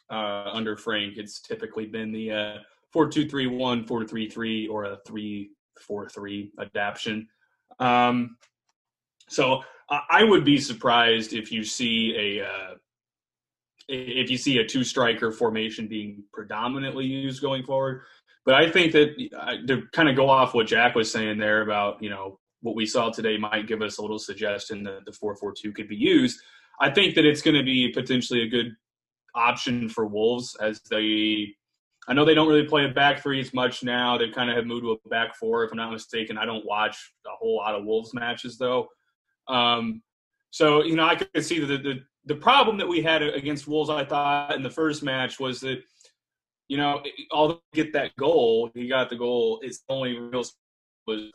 [0.10, 1.18] uh, under Frank.
[1.18, 2.54] It's typically been the uh,
[2.92, 7.28] 4 2 3 1, 4 3 3, or a 3 4 3 adaptation.
[7.80, 8.38] Um,
[9.30, 12.46] so I would be surprised if you see a.
[12.46, 12.76] Uh,
[13.92, 18.04] if you see a two striker formation being predominantly used going forward.
[18.46, 21.64] But I think that uh, to kind of go off what Jack was saying there
[21.64, 25.12] about, you know, what we saw today might give us a little suggestion that the
[25.12, 26.40] 442 could be used.
[26.80, 28.76] I think that it's going to be potentially a good
[29.36, 31.54] option for Wolves as they
[32.08, 34.18] I know they don't really play a back three as much now.
[34.18, 36.40] They kind of have moved to a back four, if I'm not mistaken.
[36.40, 38.88] I don't watch a whole lot of Wolves matches though.
[39.48, 40.02] Um,
[40.50, 43.92] so you know, I could see that the, the problem that we had against Wolves,
[43.92, 45.84] I thought in the first match was that
[46.68, 47.28] you know, he
[47.74, 49.60] get that goal, he got the goal.
[49.64, 50.44] It's only real
[51.08, 51.32] was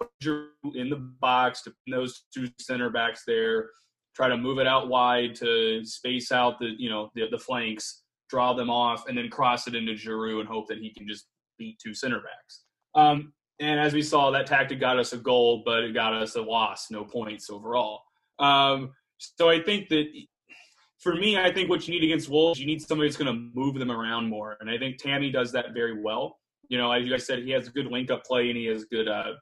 [0.75, 3.71] in the box to those two center backs there,
[4.15, 8.03] try to move it out wide to space out the you know the, the flanks,
[8.29, 11.27] draw them off, and then cross it into Giroud and hope that he can just
[11.59, 12.63] beat two center backs.
[12.95, 16.35] Um, and as we saw, that tactic got us a goal, but it got us
[16.35, 18.01] a loss, no points overall.
[18.39, 20.07] Um, so I think that
[20.99, 23.51] for me, I think what you need against Wolves, you need somebody that's going to
[23.55, 26.39] move them around more, and I think Tammy does that very well.
[26.69, 28.65] You know, as you guys said, he has a good link up play and he
[28.67, 29.35] has good, uh,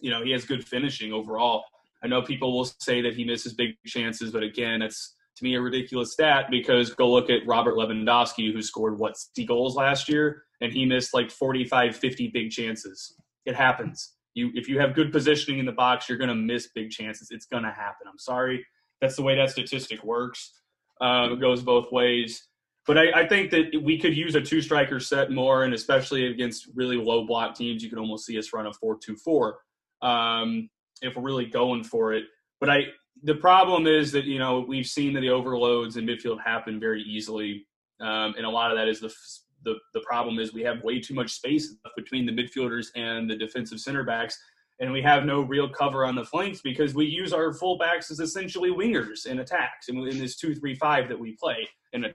[0.00, 1.64] you know, he has good finishing overall.
[2.04, 5.54] I know people will say that he misses big chances, but again, that's to me
[5.54, 10.08] a ridiculous stat because go look at Robert Lewandowski, who scored what 60 goals last
[10.08, 13.14] year, and he missed like 45, 50 big chances.
[13.46, 14.14] It happens.
[14.34, 17.28] You if you have good positioning in the box, you're going to miss big chances.
[17.30, 18.06] It's going to happen.
[18.08, 18.64] I'm sorry.
[19.00, 20.52] That's the way that statistic works.
[21.00, 22.48] Um, it goes both ways.
[22.86, 26.26] But I, I, think that we could use a two striker set more, and especially
[26.26, 29.58] against really low block teams, you can almost see us run a four-two-four
[30.02, 30.68] um,
[31.02, 32.24] if we're really going for it.
[32.60, 32.84] But I,
[33.22, 37.02] the problem is that you know we've seen that the overloads in midfield happen very
[37.02, 37.66] easily,
[38.00, 39.12] um, and a lot of that is the,
[39.64, 43.36] the the problem is we have way too much space between the midfielders and the
[43.36, 44.38] defensive center backs,
[44.80, 48.20] and we have no real cover on the flanks because we use our fullbacks as
[48.20, 52.14] essentially wingers in attacks in, in this two-three-five that we play in a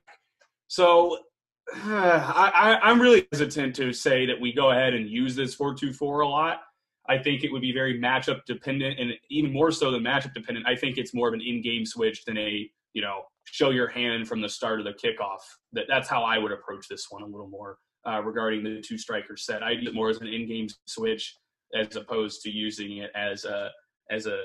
[0.67, 1.17] so
[1.73, 6.61] I—I'm really hesitant to say that we go ahead and use this 4-2-4 a lot.
[7.09, 10.67] I think it would be very matchup dependent, and even more so than matchup dependent.
[10.67, 14.27] I think it's more of an in-game switch than a you know show your hand
[14.27, 15.39] from the start of the kickoff.
[15.73, 18.97] That that's how I would approach this one a little more uh, regarding the two
[18.97, 19.63] striker set.
[19.63, 21.37] I use it more as an in-game switch
[21.75, 23.69] as opposed to using it as a
[24.09, 24.39] as a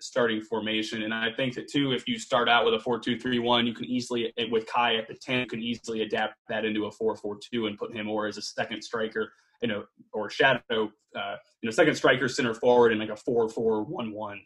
[0.00, 1.02] starting formation.
[1.02, 4.32] And I think that too, if you start out with a four-two-three-one, you can easily,
[4.50, 7.92] with Kai at the 10, you can easily adapt that into a four-four-two and put
[7.92, 12.28] him or as a second striker, you know, or shadow, uh, you know, second striker,
[12.28, 14.40] center forward, and like a four-four-one-one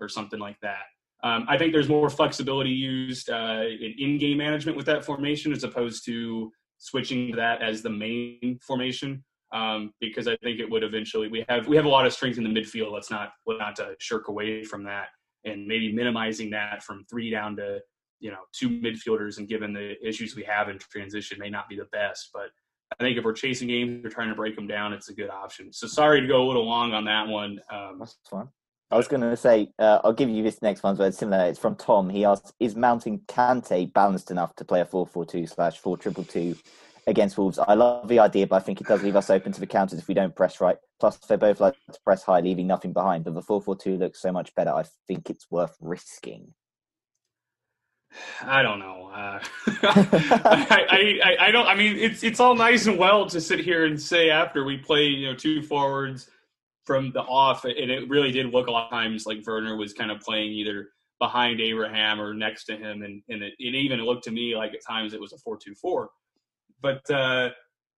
[0.00, 0.84] or something like that.
[1.22, 5.64] Um, I think there's more flexibility used uh, in in-game management with that formation as
[5.64, 11.28] opposed to switching that as the main formation um, because I think it would eventually.
[11.28, 12.92] We have we have a lot of strength in the midfield.
[12.92, 15.08] Let's not let's not to shirk away from that,
[15.44, 17.80] and maybe minimizing that from three down to
[18.20, 19.38] you know two midfielders.
[19.38, 22.30] And given the issues we have in transition, may not be the best.
[22.32, 22.50] But
[22.92, 24.92] I think if we're chasing games, we're trying to break them down.
[24.92, 25.72] It's a good option.
[25.72, 27.60] So sorry to go a little long on that one.
[27.70, 28.48] Um, That's fine.
[28.90, 31.44] I was going to say, uh, I'll give you this next one, but it's similar.
[31.46, 32.08] It's from Tom.
[32.08, 36.54] He asked, "Is mounting Kanté balanced enough to play a four-four-two slash four triple two
[37.06, 37.58] against Wolves.
[37.58, 39.98] I love the idea, but I think it does leave us open to the counters
[39.98, 40.76] if we don't press right.
[40.98, 43.24] Plus, they both like to press high, leaving nothing behind.
[43.24, 44.70] But the 4 4 2 looks so much better.
[44.70, 46.54] I think it's worth risking.
[48.42, 49.10] I don't know.
[49.12, 49.40] Uh,
[49.82, 51.66] I, I, I, don't.
[51.66, 54.78] I mean, it's it's all nice and well to sit here and say after we
[54.78, 56.30] play, you know, two forwards
[56.84, 59.92] from the off, and it really did look a lot of times like Werner was
[59.92, 60.88] kind of playing either
[61.18, 64.72] behind Abraham or next to him, and and it, it even looked to me like
[64.72, 66.10] at times it was a four two four
[66.80, 67.50] but uh,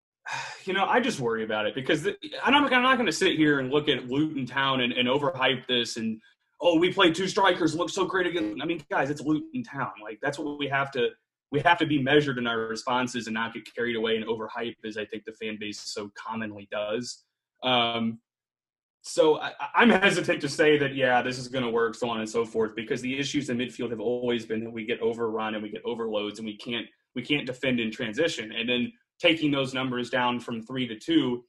[0.65, 3.13] you know, I just worry about it because the, I'm not, I'm not going to
[3.13, 6.21] sit here and look at Luton Town and, and overhype this and
[6.61, 8.59] oh, we played two strikers, look so great again.
[8.63, 9.93] I mean, guys, it's Luton Town.
[10.03, 11.09] Like that's what we have to
[11.51, 14.77] we have to be measured in our responses and not get carried away and overhype
[14.85, 17.25] as I think the fan base so commonly does.
[17.63, 18.21] Um,
[19.01, 22.21] so I, am hesitant to say that yeah, this is going to work, so on
[22.21, 25.55] and so forth, because the issues in midfield have always been that we get overrun
[25.55, 28.53] and we get overloads and we can't we can't defend in transition.
[28.53, 31.45] And then taking those numbers down from three to two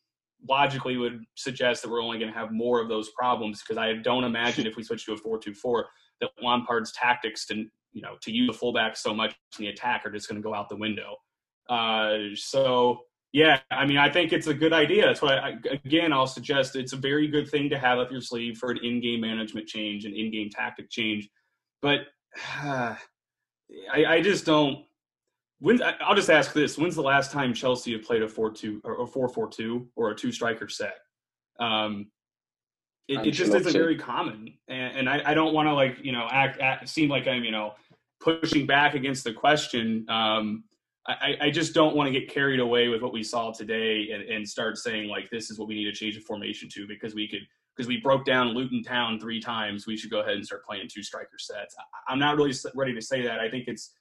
[0.47, 3.93] logically would suggest that we're only going to have more of those problems because I
[3.93, 5.87] don't imagine if we switch to a four-two-four
[6.21, 10.05] that Lampard's tactics to you know to use the fullback so much in the attack
[10.05, 11.15] are just going to go out the window.
[11.69, 15.05] Uh, so yeah, I mean, I think it's a good idea.
[15.05, 18.21] That's why, I, again, I'll suggest it's a very good thing to have up your
[18.21, 21.29] sleeve for an in-game management change, an in-game tactic change.
[21.81, 22.07] But
[22.63, 22.95] uh,
[23.93, 24.83] I, I just don't.
[25.59, 29.01] When I'll just ask this: When's the last time Chelsea have played a four-two or
[29.01, 30.95] a four-four-two or a two-striker set?
[31.59, 32.07] Um,
[33.09, 36.11] it, it just isn't very common, and, and I, I, don't want to like you
[36.11, 37.73] know act, act, seem like I'm you know
[38.21, 40.05] pushing back against the question.
[40.09, 40.63] Um,
[41.07, 44.21] I, I, just don't want to get carried away with what we saw today and,
[44.23, 47.15] and, start saying like this is what we need to change the formation to because
[47.15, 47.39] we could
[47.75, 49.87] because we broke down Luton Town three times.
[49.87, 51.75] We should go ahead and start playing two striker sets.
[51.79, 53.39] I, I'm not really ready to say that.
[53.39, 53.95] I think it's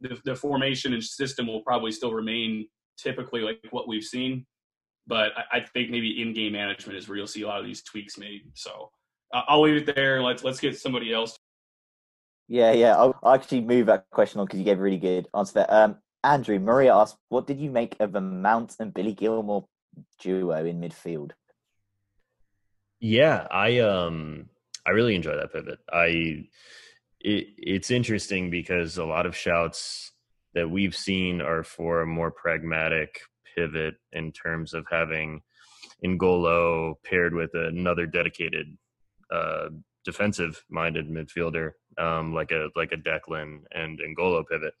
[0.00, 4.46] the, the formation and system will probably still remain typically like what we've seen,
[5.06, 7.82] but I, I think maybe in-game management is where you'll see a lot of these
[7.82, 8.42] tweaks made.
[8.54, 8.90] So
[9.32, 10.22] uh, I'll leave it there.
[10.22, 11.36] Let's let's get somebody else.
[12.48, 12.96] Yeah, yeah.
[12.96, 15.74] I'll, I'll actually move that question on because you gave a really good answer there.
[15.74, 19.64] Um, Andrew Maria asked, "What did you make of the Mount and Billy Gilmour
[20.20, 21.32] duo in midfield?"
[23.00, 24.48] Yeah, I um
[24.86, 25.78] I really enjoy that pivot.
[25.92, 26.46] I
[27.20, 30.12] it, it's interesting because a lot of shouts
[30.54, 33.20] that we've seen are for a more pragmatic
[33.54, 35.40] pivot in terms of having
[36.04, 38.66] N'Golo paired with another dedicated
[39.32, 39.68] uh,
[40.04, 44.74] defensive minded midfielder um, like a like a Declan and N'Golo pivot.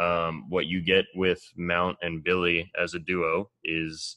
[0.00, 4.16] Um, what you get with Mount and Billy as a duo is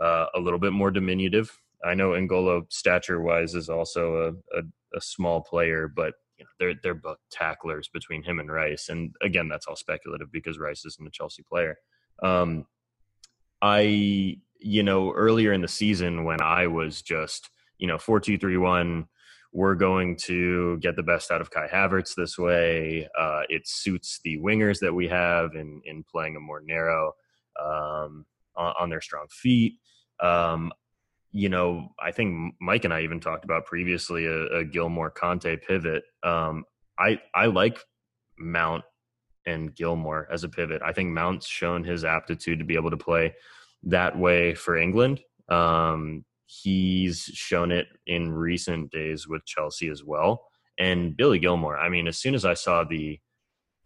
[0.00, 1.52] uh, a little bit more diminutive
[1.84, 4.62] I know N'Golo stature wise is also a, a,
[4.94, 8.88] a small player, but you know, they're they're both tacklers between him and Rice.
[8.88, 11.76] And again, that's all speculative because Rice isn't a Chelsea player.
[12.22, 12.66] Um,
[13.60, 18.38] I you know earlier in the season when I was just you know four two
[18.38, 19.06] three one.
[19.52, 23.08] We're going to get the best out of Kai Havertz this way.
[23.18, 27.12] Uh, it suits the wingers that we have in in playing a more narrow
[27.60, 28.24] um,
[28.56, 29.74] on, on, their strong feet.
[30.22, 30.72] Um,
[31.32, 35.60] you know, I think Mike and I even talked about previously a, a Gilmour Kanté
[35.60, 36.02] pivot.
[36.22, 36.64] Um,
[36.98, 37.78] I I like
[38.38, 38.84] Mount
[39.46, 40.82] and Gilmour as a pivot.
[40.84, 43.34] I think Mount's shown his aptitude to be able to play
[43.84, 45.20] that way for England.
[45.48, 50.46] Um, he's shown it in recent days with Chelsea as well.
[50.78, 53.18] And Billy Gilmour, I mean, as soon as I saw the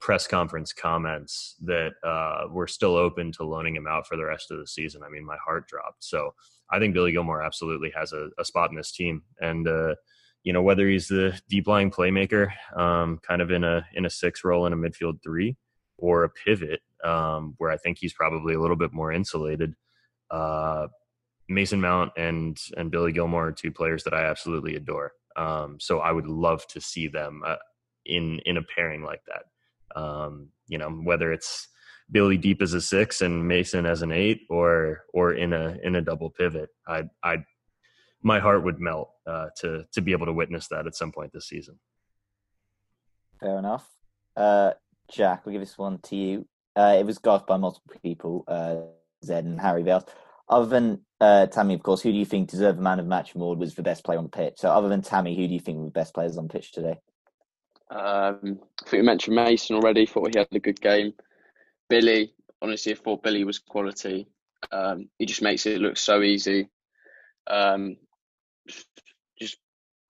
[0.01, 4.51] press conference comments that uh, we're still open to loaning him out for the rest
[4.51, 6.05] of the season, I mean, my heart dropped.
[6.05, 6.35] So
[6.71, 9.95] I think Billy Gilmour absolutely has a, a spot in this team, and uh,
[10.43, 14.11] you know whether he's the deep lying playmaker, um, kind of in a in a
[14.11, 15.57] six role in a midfield three,
[15.99, 19.75] or a pivot um, where I think he's probably a little bit more insulated.
[20.31, 20.89] Uh,
[21.49, 25.13] Mason Mount and and Billy Gilmour are two players that I absolutely adore.
[25.37, 27.57] Um, so I would love to see them uh,
[28.07, 30.01] in in a pairing like that.
[30.01, 31.69] Um, you know, whether it's
[32.11, 35.97] Billy deep as a six and Mason as an eight, or or in a in
[35.97, 36.71] a double pivot.
[36.87, 37.45] I I
[38.23, 41.33] my heart would melt uh, to to be able to witness that at some point
[41.33, 41.79] this season.
[43.41, 43.89] Fair enough.
[44.37, 44.73] Uh,
[45.11, 46.47] Jack, We'll give this one to you.
[46.77, 48.77] Uh, it was golfed by multiple people, uh,
[49.25, 50.05] Zed and Harry Bales.
[50.49, 53.35] Other than uh, Tammy, of course, who do you think deserved the man of match
[53.35, 54.55] award was the best player on the pitch?
[54.57, 56.73] So, other than Tammy, who do you think were the best players on the pitch
[56.73, 56.99] today?
[57.91, 60.05] Um, I think we mentioned Mason already.
[60.05, 61.15] Thought he had a good game.
[61.89, 64.29] Billy, honestly, I thought Billy was quality.
[64.73, 66.69] Um, he just makes it look so easy.
[67.47, 67.97] Um,
[69.39, 69.59] just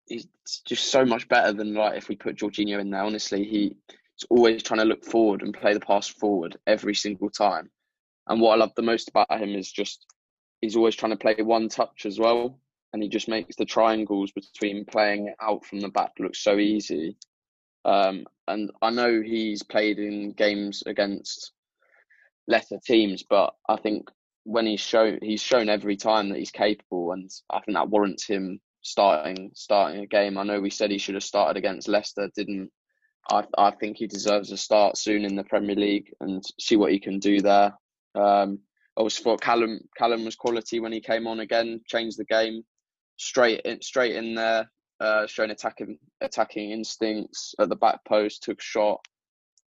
[0.07, 0.27] he's
[0.67, 3.03] just so much better than like if we put Jorginho in there.
[3.03, 7.71] Honestly, he's always trying to look forward and play the pass forward every single time.
[8.29, 10.07] And what I love the most about him is just
[10.61, 12.59] he's always trying to play one touch as well,
[12.93, 17.17] and he just makes the triangles between playing out from the back look so easy.
[17.85, 21.53] Um, and I know he's played in games against
[22.47, 24.09] lesser teams, but I think
[24.45, 28.27] when he's shown he's shown every time that he's capable, and I think that warrants
[28.27, 30.39] him starting starting a game.
[30.39, 32.71] I know we said he should have started against Leicester, didn't.
[33.31, 36.93] I I think he deserves a start soon in the Premier League and see what
[36.93, 37.73] he can do there.
[38.15, 38.61] Um,
[38.97, 42.63] I always thought Callum Callum was quality when he came on again, changed the game
[43.17, 44.71] straight in straight in there,
[45.01, 49.01] uh, showing attacking attacking instincts at the back post, took shot,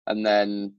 [0.07, 0.75] and then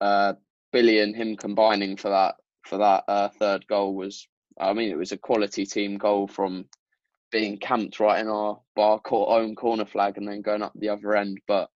[0.00, 0.32] uh,
[0.72, 4.28] Billy and him combining for that for that uh, third goal was,
[4.60, 6.66] I mean, it was a quality team goal from
[7.30, 11.16] being camped right in our bar own corner flag and then going up the other
[11.16, 11.38] end.
[11.46, 11.70] But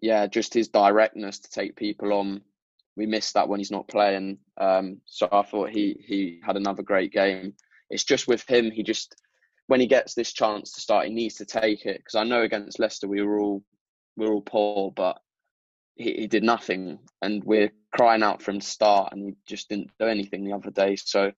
[0.00, 2.42] yeah, just his directness to take people on.
[2.96, 4.38] We missed that when he's not playing.
[4.58, 7.54] Um, so I thought he he had another great game.
[7.88, 9.14] It's just with him, he just
[9.66, 12.42] when he gets this chance to start, he needs to take it because I know
[12.42, 13.62] against Leicester we were all
[14.16, 15.18] we were all poor, but
[16.00, 19.68] he, he did nothing, and we're crying out for him to start, and he just
[19.68, 20.96] didn't do anything the other day.
[20.96, 21.32] So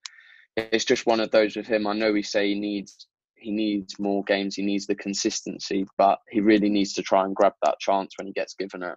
[0.57, 1.87] it's just one of those with him.
[1.87, 6.21] I know we say he needs he needs more games, he needs the consistency, but
[6.31, 8.95] he really needs to try and grab that chance when he gets given it.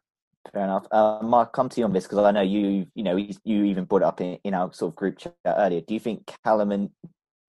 [0.53, 0.86] Fair enough.
[0.91, 3.86] Uh, Mark, come to you on this because I know you, you know, you even
[3.86, 5.82] brought up in, in our sort of group chat earlier.
[5.82, 6.91] Do you think Callum and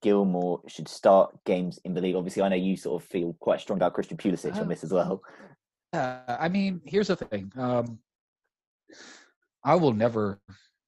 [0.03, 2.17] Gilmour should start games in the league?
[2.17, 4.83] Obviously, I know you sort of feel quite strong about Christian Pulisic uh, on this
[4.83, 5.21] as well.
[5.93, 7.53] Uh, I mean, here's the thing.
[7.59, 7.99] Um,
[9.65, 10.41] I will never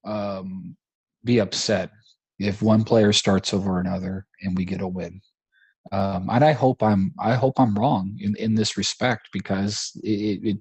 [0.05, 0.76] um,
[1.24, 1.90] be upset
[2.38, 5.20] if one player starts over another and we get a win.
[5.90, 10.40] Um, and I hope I'm I hope I'm wrong in, in this respect because it,
[10.44, 10.59] it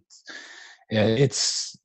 [0.90, 1.78] it's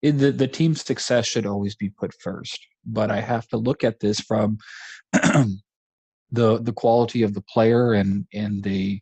[0.00, 2.58] it, the the team's success should always be put first.
[2.84, 4.58] But I have to look at this from
[5.12, 5.58] the
[6.30, 9.00] the quality of the player and and the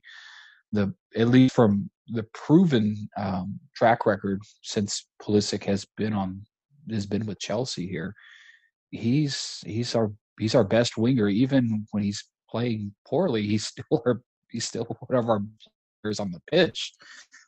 [0.73, 6.43] the at least from the proven um, track record since Pulisic has been on
[6.91, 8.15] has been with Chelsea here.
[8.91, 11.29] He's he's our he's our best winger.
[11.29, 15.41] Even when he's playing poorly, he's still our, he's still one of our
[16.03, 16.93] players on the pitch.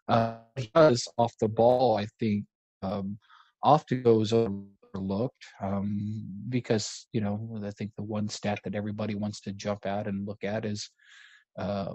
[0.08, 2.44] Uh, he does off the ball, I think,
[2.82, 3.18] um,
[3.62, 9.40] often goes overlooked um, because you know I think the one stat that everybody wants
[9.42, 10.90] to jump at and look at is
[11.58, 11.92] uh,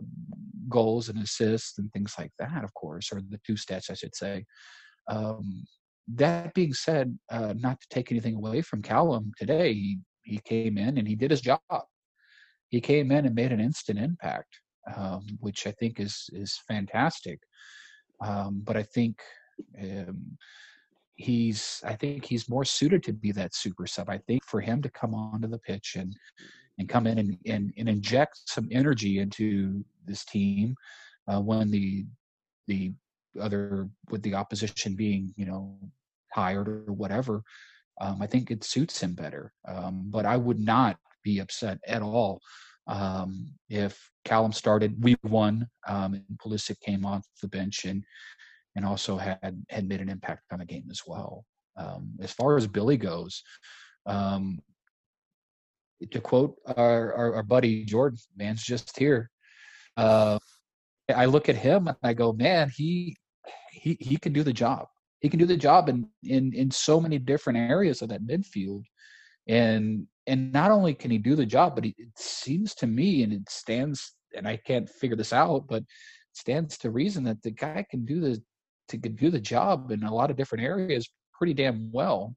[0.69, 4.15] goals and assists and things like that, of course, or the two stats, I should
[4.15, 4.45] say.
[5.07, 5.65] Um,
[6.15, 10.77] that being said, uh, not to take anything away from Callum today, he, he came
[10.77, 11.59] in and he did his job.
[12.69, 14.59] he came in and made an instant impact,
[14.95, 17.39] um, which I think is is fantastic.
[18.23, 19.19] Um, but I think
[19.81, 20.37] um,
[21.15, 24.09] he's I think he's more suited to be that super sub.
[24.09, 26.15] I think for him to come onto the pitch and
[26.81, 30.75] and come in and, and, and inject some energy into this team
[31.27, 32.05] uh, when the
[32.67, 32.91] the
[33.39, 35.77] other with the opposition being you know
[36.33, 37.43] tired or whatever
[38.01, 42.01] um, i think it suits him better um, but i would not be upset at
[42.01, 42.41] all
[42.87, 48.03] um, if Callum started we won um, and Pulisic came off the bench and
[48.75, 51.45] and also had had made an impact on the game as well.
[51.77, 53.43] Um, as far as Billy goes,
[54.07, 54.59] um,
[56.09, 59.29] to quote our, our, our buddy Jordan, man's just here.
[59.97, 60.39] Uh,
[61.13, 63.15] I look at him and I go, man, he
[63.71, 64.87] he he can do the job.
[65.19, 68.83] He can do the job in in in so many different areas of that midfield,
[69.47, 73.23] and and not only can he do the job, but he, it seems to me,
[73.23, 75.83] and it stands, and I can't figure this out, but
[76.33, 78.41] stands to reason that the guy can do the
[78.89, 82.35] to do the job in a lot of different areas pretty damn well.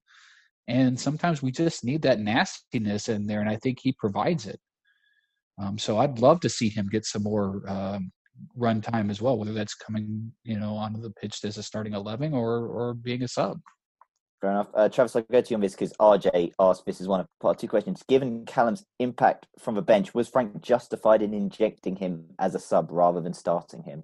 [0.67, 4.59] And sometimes we just need that nastiness in there, and I think he provides it.
[5.59, 8.11] Um, so I'd love to see him get some more um,
[8.57, 11.95] run time as well, whether that's coming, you know, onto the pitch as a starting
[11.95, 13.61] eleven or or being a sub.
[14.41, 14.69] Fair enough.
[14.75, 17.27] Uh, Travis, I'll go to you on this because RJ asked this is one of
[17.41, 18.03] part two questions.
[18.07, 22.89] Given Callum's impact from the bench, was Frank justified in injecting him as a sub
[22.91, 24.03] rather than starting him?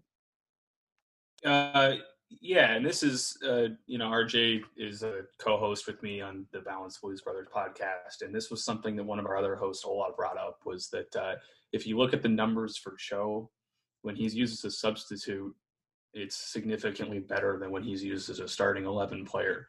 [1.44, 1.96] Uh,
[2.40, 6.60] yeah, and this is, uh, you know, RJ is a co-host with me on the
[6.60, 10.12] Balanced Blues Brothers podcast, and this was something that one of our other hosts, Ola,
[10.16, 11.34] brought up was that uh,
[11.72, 13.50] if you look at the numbers for Cho,
[14.02, 15.54] when he's used as a substitute,
[16.14, 19.66] it's significantly better than when he's used as a starting eleven player.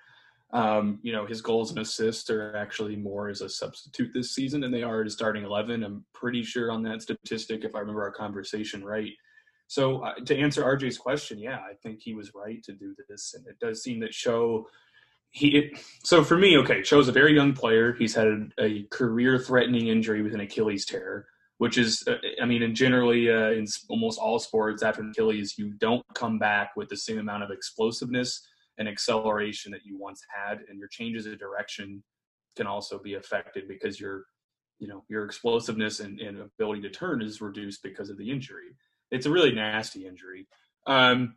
[0.54, 4.62] Um, you know, his goals and assists are actually more as a substitute this season
[4.62, 5.84] than they are as starting eleven.
[5.84, 9.14] I'm pretty sure on that statistic, if I remember our conversation right.
[9.72, 13.34] So uh, to answer RJ's question, yeah, I think he was right to do this,
[13.34, 14.68] and it does seem that Cho.
[15.30, 17.94] He it, so for me, okay, Cho's a very young player.
[17.94, 21.26] He's had a, a career-threatening injury with an Achilles tear,
[21.60, 25.72] which is, uh, I mean, and generally uh, in almost all sports after Achilles, you
[25.76, 28.46] don't come back with the same amount of explosiveness
[28.78, 32.04] and acceleration that you once had, and your changes of direction
[32.58, 34.26] can also be affected because your,
[34.80, 38.76] you know, your explosiveness and, and ability to turn is reduced because of the injury
[39.12, 40.48] it's a really nasty injury.
[40.88, 41.36] Um,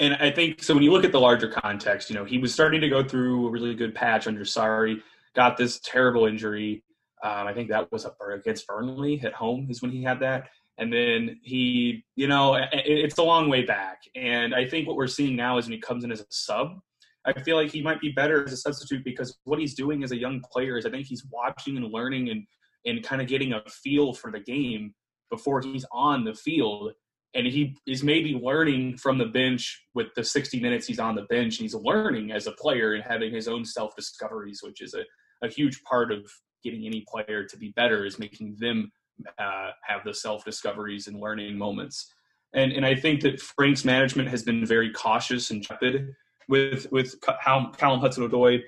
[0.00, 2.52] and I think so when you look at the larger context, you know, he was
[2.52, 5.00] starting to go through a really good patch under Sarri,
[5.34, 6.82] got this terrible injury.
[7.22, 10.48] Um, I think that was against Burnley at home is when he had that.
[10.78, 14.02] And then he, you know, it, it's a long way back.
[14.16, 16.80] And I think what we're seeing now is when he comes in as a sub,
[17.24, 20.10] I feel like he might be better as a substitute because what he's doing as
[20.10, 22.46] a young player is I think he's watching and learning and
[22.84, 24.92] and kind of getting a feel for the game
[25.32, 26.92] before he's on the field.
[27.34, 31.22] And he is maybe learning from the bench with the 60 minutes he's on the
[31.22, 31.56] bench.
[31.56, 35.02] He's learning as a player and having his own self discoveries, which is a,
[35.44, 36.30] a huge part of
[36.62, 38.92] getting any player to be better, is making them
[39.38, 42.12] uh, have the self discoveries and learning moments.
[42.54, 46.12] And, and I think that Frank's management has been very cautious and tepid
[46.48, 48.60] with with how Callum Hudson Odoi,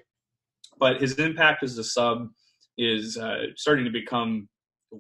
[0.79, 2.29] but his impact as a sub
[2.79, 4.49] is uh, starting to become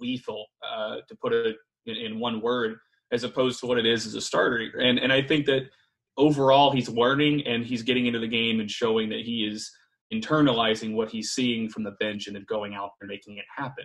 [0.01, 2.76] lethal, uh, to put it in, in, one word,
[3.12, 4.78] as opposed to what it is as a starter.
[4.78, 5.68] And and I think that
[6.16, 9.70] overall he's learning and he's getting into the game and showing that he is
[10.12, 13.84] internalizing what he's seeing from the bench and then going out and making it happen.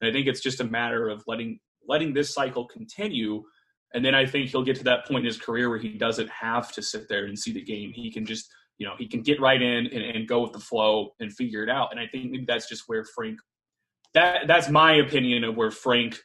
[0.00, 3.42] And I think it's just a matter of letting letting this cycle continue.
[3.94, 6.28] And then I think he'll get to that point in his career where he doesn't
[6.28, 7.92] have to sit there and see the game.
[7.94, 10.58] He can just, you know, he can get right in and, and go with the
[10.58, 11.88] flow and figure it out.
[11.90, 13.38] And I think maybe that's just where Frank
[14.14, 16.18] that that's my opinion of where Frank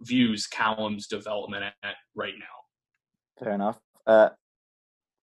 [0.00, 3.42] views Callum's development at right now.
[3.44, 3.78] Fair enough.
[4.06, 4.30] Uh,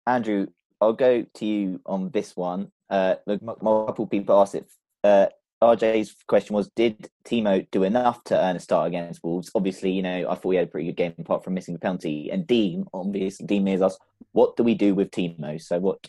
[0.06, 0.46] Andrew,
[0.80, 2.70] I'll go to you on this one.
[2.88, 3.16] Uh,
[3.60, 4.68] multiple people asked it.
[5.02, 5.26] Uh,
[5.62, 9.50] RJ's question was, did Timo do enough to earn a start against Wolves?
[9.54, 11.80] Obviously, you know, I thought he had a pretty good game apart from missing the
[11.80, 12.30] penalty.
[12.30, 14.00] And Dean, obviously, Dean Mears asked,
[14.32, 15.60] what do we do with Timo?
[15.60, 16.06] So what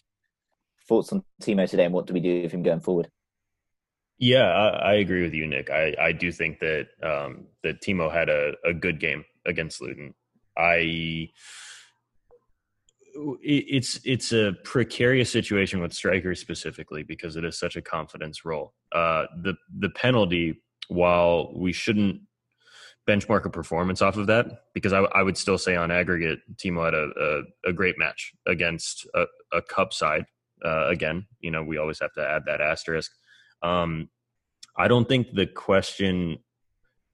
[0.88, 3.10] thoughts on Timo today and what do we do with him going forward?
[4.20, 5.70] Yeah, I, I, agree with you, Nick.
[5.70, 10.14] I, I do think that um, that Timo had a, a good game against Luton.
[10.58, 11.30] I
[13.42, 18.74] it's it's a precarious situation with strikers specifically because it is such a confidence role.
[18.92, 22.22] Uh, the the penalty, while we shouldn't
[23.08, 26.86] benchmark a performance off of that, because I, I would still say on aggregate, Timo
[26.86, 27.10] had a,
[27.66, 30.26] a, a great match against a, a cup side.
[30.64, 33.12] Uh, again, you know, we always have to add that asterisk.
[33.62, 34.10] Um,
[34.78, 36.40] I don't think the question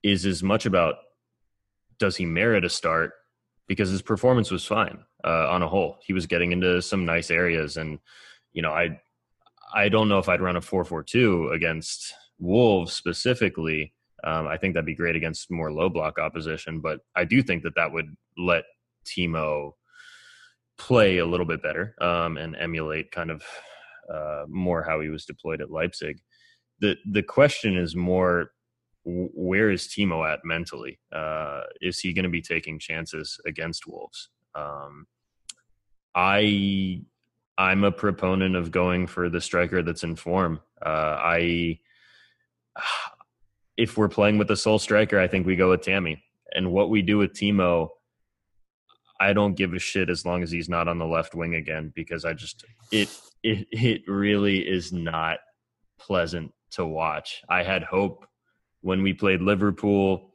[0.03, 0.95] is as much about
[1.99, 3.13] does he merit a start
[3.67, 5.97] because his performance was fine uh, on a whole.
[6.05, 7.99] He was getting into some nice areas, and
[8.51, 8.99] you know, I
[9.73, 13.93] I don't know if I'd run a four four two against Wolves specifically.
[14.23, 17.63] Um, I think that'd be great against more low block opposition, but I do think
[17.63, 18.63] that that would let
[19.05, 19.71] Timo
[20.77, 23.43] play a little bit better um, and emulate kind of
[24.13, 26.19] uh, more how he was deployed at Leipzig.
[26.84, 28.51] The the question is more
[29.05, 30.99] where is Timo at mentally?
[31.13, 34.27] Uh, is he going to be taking chances against Wolves?
[34.53, 35.07] Um,
[36.13, 37.01] I
[37.57, 40.59] I'm a proponent of going for the striker that's in form.
[40.86, 41.79] Uh, I
[43.77, 46.21] if we're playing with a sole striker, I think we go with Tammy.
[46.53, 47.88] And what we do with Timo,
[49.21, 51.93] I don't give a shit as long as he's not on the left wing again
[51.95, 53.09] because I just it
[53.41, 55.39] it it really is not
[55.97, 57.41] pleasant to watch.
[57.49, 58.26] I had hope
[58.82, 60.34] when we played Liverpool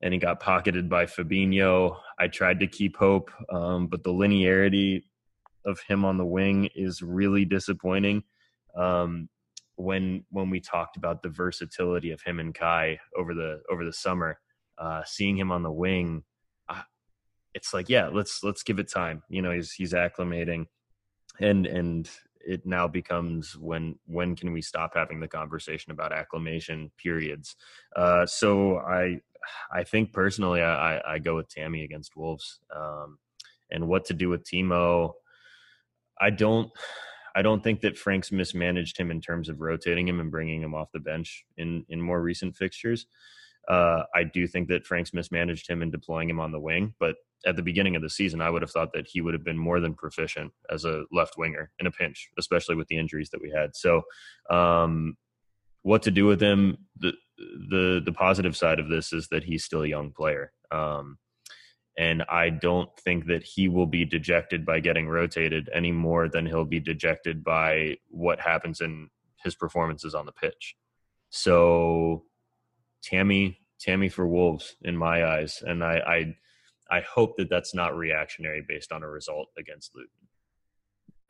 [0.00, 1.96] and he got pocketed by Fabinho.
[2.18, 5.02] I tried to keep hope, um, but the linearity
[5.64, 8.22] of him on the wing is really disappointing.
[8.76, 9.28] Um,
[9.76, 13.92] when when we talked about the versatility of him and Kai over the over the
[13.92, 14.38] summer,
[14.76, 16.24] uh, seeing him on the wing,
[16.68, 16.82] uh,
[17.54, 19.22] it's like yeah, let's let's give it time.
[19.28, 20.66] You know, he's he's acclimating,
[21.40, 22.10] and and
[22.46, 27.56] it now becomes when when can we stop having the conversation about acclimation periods?
[27.96, 29.20] Uh, so i
[29.72, 33.18] i think personally i i go with tammy against wolves um,
[33.70, 35.12] and what to do with timo.
[36.20, 36.70] I don't
[37.36, 40.74] i don't think that frank's mismanaged him in terms of rotating him and bringing him
[40.74, 43.06] off the bench in in more recent fixtures
[43.68, 47.16] uh, I do think that Frank's mismanaged him in deploying him on the wing, but
[47.46, 49.58] at the beginning of the season, I would have thought that he would have been
[49.58, 53.42] more than proficient as a left winger in a pinch, especially with the injuries that
[53.42, 53.76] we had.
[53.76, 54.02] So,
[54.50, 55.16] um,
[55.82, 56.78] what to do with him?
[56.96, 61.18] The the the positive side of this is that he's still a young player, um,
[61.96, 66.46] and I don't think that he will be dejected by getting rotated any more than
[66.46, 69.08] he'll be dejected by what happens in
[69.44, 70.74] his performances on the pitch.
[71.30, 72.24] So,
[73.02, 75.98] Tammy, Tammy for Wolves in my eyes, and I.
[75.98, 76.34] I
[76.90, 80.08] I hope that that's not reactionary based on a result against Luton.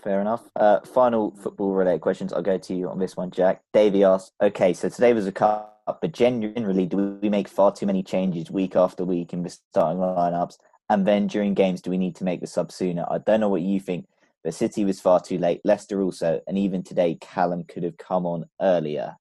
[0.01, 0.49] Fair enough.
[0.55, 2.33] Uh, final football related questions.
[2.33, 3.63] I'll go to you on this one, Jack.
[3.73, 7.87] Davey asks, okay, so today was a cup, but generally, do we make far too
[7.87, 10.59] many changes week after week in the starting lineups?
[10.89, 13.05] And then during games, do we need to make the sub sooner?
[13.11, 14.07] I don't know what you think,
[14.45, 15.61] but City was far too late.
[15.65, 19.17] Leicester also, and even today, Callum could have come on earlier.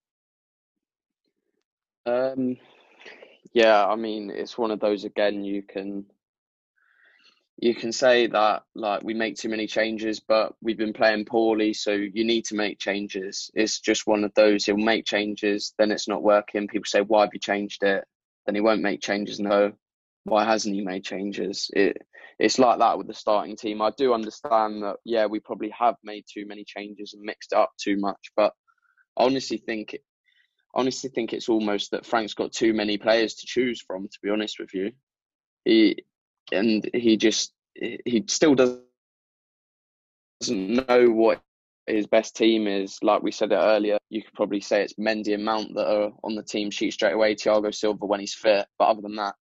[2.08, 2.58] Um,
[3.53, 5.43] yeah, I mean, it's one of those again.
[5.43, 6.05] You can
[7.60, 11.74] you can say that like we make too many changes, but we've been playing poorly,
[11.74, 13.51] so you need to make changes.
[13.55, 14.66] It's just one of those.
[14.66, 16.68] He'll make changes, then it's not working.
[16.68, 18.05] People say, "Why have you changed it?"
[18.45, 19.39] Then he won't make changes.
[19.39, 19.74] No,
[20.26, 21.70] why hasn't he made changes?
[21.74, 21.97] It
[22.39, 23.82] it's like that with the starting team.
[23.82, 24.97] I do understand that.
[25.05, 28.53] Yeah, we probably have made too many changes and mixed it up too much, but
[29.18, 29.97] I honestly think,
[30.74, 34.07] honestly think it's almost that Frank's got too many players to choose from.
[34.07, 34.91] To be honest with you,
[35.65, 36.03] he
[36.51, 38.82] and he just he still doesn't
[40.49, 41.41] know what
[41.86, 42.99] his best team is.
[43.01, 46.11] Like we said it earlier, you could probably say it's Mendy and Mount that are
[46.24, 47.36] on the team sheet straight away.
[47.36, 49.36] Thiago Silva when he's fit, but other than that,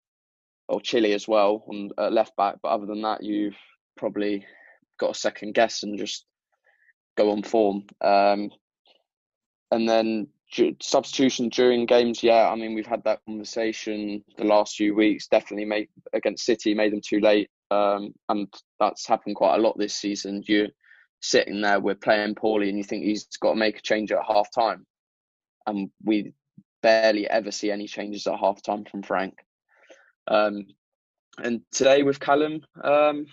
[0.68, 2.58] or Chilwell as well on uh, left back.
[2.62, 3.58] But other than that, you've
[3.98, 4.46] probably
[5.00, 6.26] got a second guess and just
[7.18, 7.86] go on form.
[8.02, 8.52] Um,
[9.72, 10.28] and then
[10.82, 15.28] substitution during games, yeah, I mean we've had that conversation the last few weeks.
[15.28, 18.48] Definitely made against City, made them too late, um, and
[18.80, 20.44] that's happened quite a lot this season.
[20.48, 20.70] You're
[21.22, 24.20] sitting there, we're playing poorly, and you think he's got to make a change at
[24.28, 24.86] half time,
[25.66, 26.34] and we
[26.82, 29.36] barely ever see any changes at half time from Frank.
[30.28, 30.68] Um,
[31.38, 33.26] and today with Callum, um,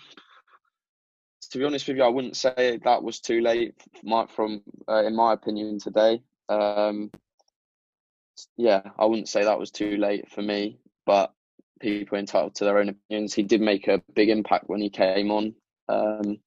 [1.51, 3.75] to be honest with you, I wouldn't say that was too late.
[4.29, 7.11] From uh, in my opinion today, um,
[8.57, 11.33] yeah, I wouldn't say that was too late for me, but
[11.79, 13.33] people are entitled to their own opinions.
[13.33, 15.55] He did make a big impact when he came on.
[15.89, 16.37] Um,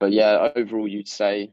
[0.00, 1.52] but yeah, overall, you'd say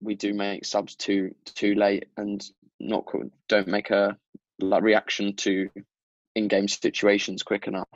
[0.00, 2.44] we do make subs too too late and
[2.80, 3.06] not
[3.48, 4.16] don't make a
[4.58, 5.70] like reaction to
[6.34, 7.88] in-game situations quick enough.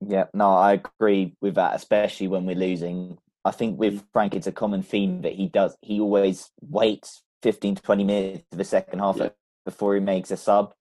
[0.00, 3.18] Yeah, no, I agree with that, especially when we're losing.
[3.44, 5.76] I think with Frank, it's a common theme that he does.
[5.82, 9.28] He always waits 15 to 20 minutes of the second half yeah.
[9.64, 10.74] before he makes a sub.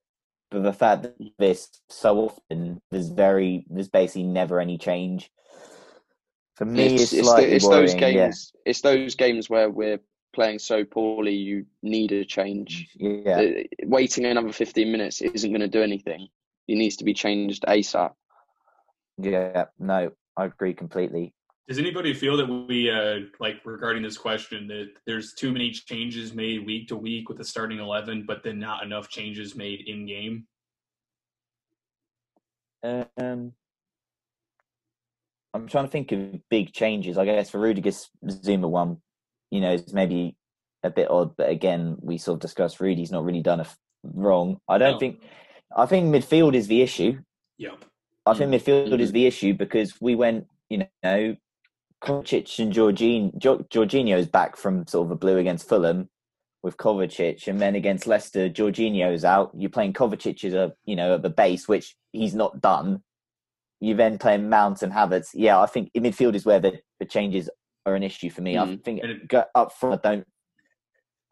[0.49, 5.29] But the fact that this so often, there's very, there's basically never any change.
[6.55, 8.51] For me, it's, it's, it's, the, it's those games.
[8.55, 8.61] Yeah.
[8.65, 9.99] It's those games where we're
[10.33, 12.89] playing so poorly, you need a change.
[12.95, 13.39] Yeah.
[13.39, 16.27] Uh, Waiting another 15 minutes isn't going to do anything.
[16.67, 18.11] It needs to be changed ASAP.
[19.17, 21.33] Yeah, no, I agree completely.
[21.67, 26.33] Does anybody feel that we, uh, like regarding this question, that there's too many changes
[26.33, 30.05] made week to week with the starting 11, but then not enough changes made in
[30.05, 30.47] game?
[32.83, 33.51] Um,
[35.53, 37.17] I'm trying to think of big changes.
[37.17, 37.89] I guess for Rudiger
[38.25, 39.01] Zouma one,
[39.51, 40.37] you know, it's maybe
[40.83, 43.77] a bit odd, but again, we sort of discussed Rudy's not really done a f-
[44.03, 44.61] wrong.
[44.69, 44.99] I don't No.
[44.99, 45.21] think.
[45.75, 47.19] I think midfield is the issue.
[47.57, 47.83] Yep.
[48.25, 49.13] I think midfield is Mhm.
[49.13, 51.35] the issue because we went, you know,
[52.03, 56.09] Kovacic and Jorginho, jo- Jorginho's back from sort of a blue against Fulham
[56.63, 59.51] with Kovacic, and then against Leicester, Jorginho's out.
[59.55, 63.03] You're playing Kovacic as a, you know, at the base, which he's not done.
[63.79, 65.29] You then play Mount and Havertz.
[65.33, 67.49] Yeah, I think in midfield is where the, the changes
[67.85, 68.57] are an issue for me.
[68.57, 68.83] I Mm.
[68.83, 70.27] think And it- go up front, I don't,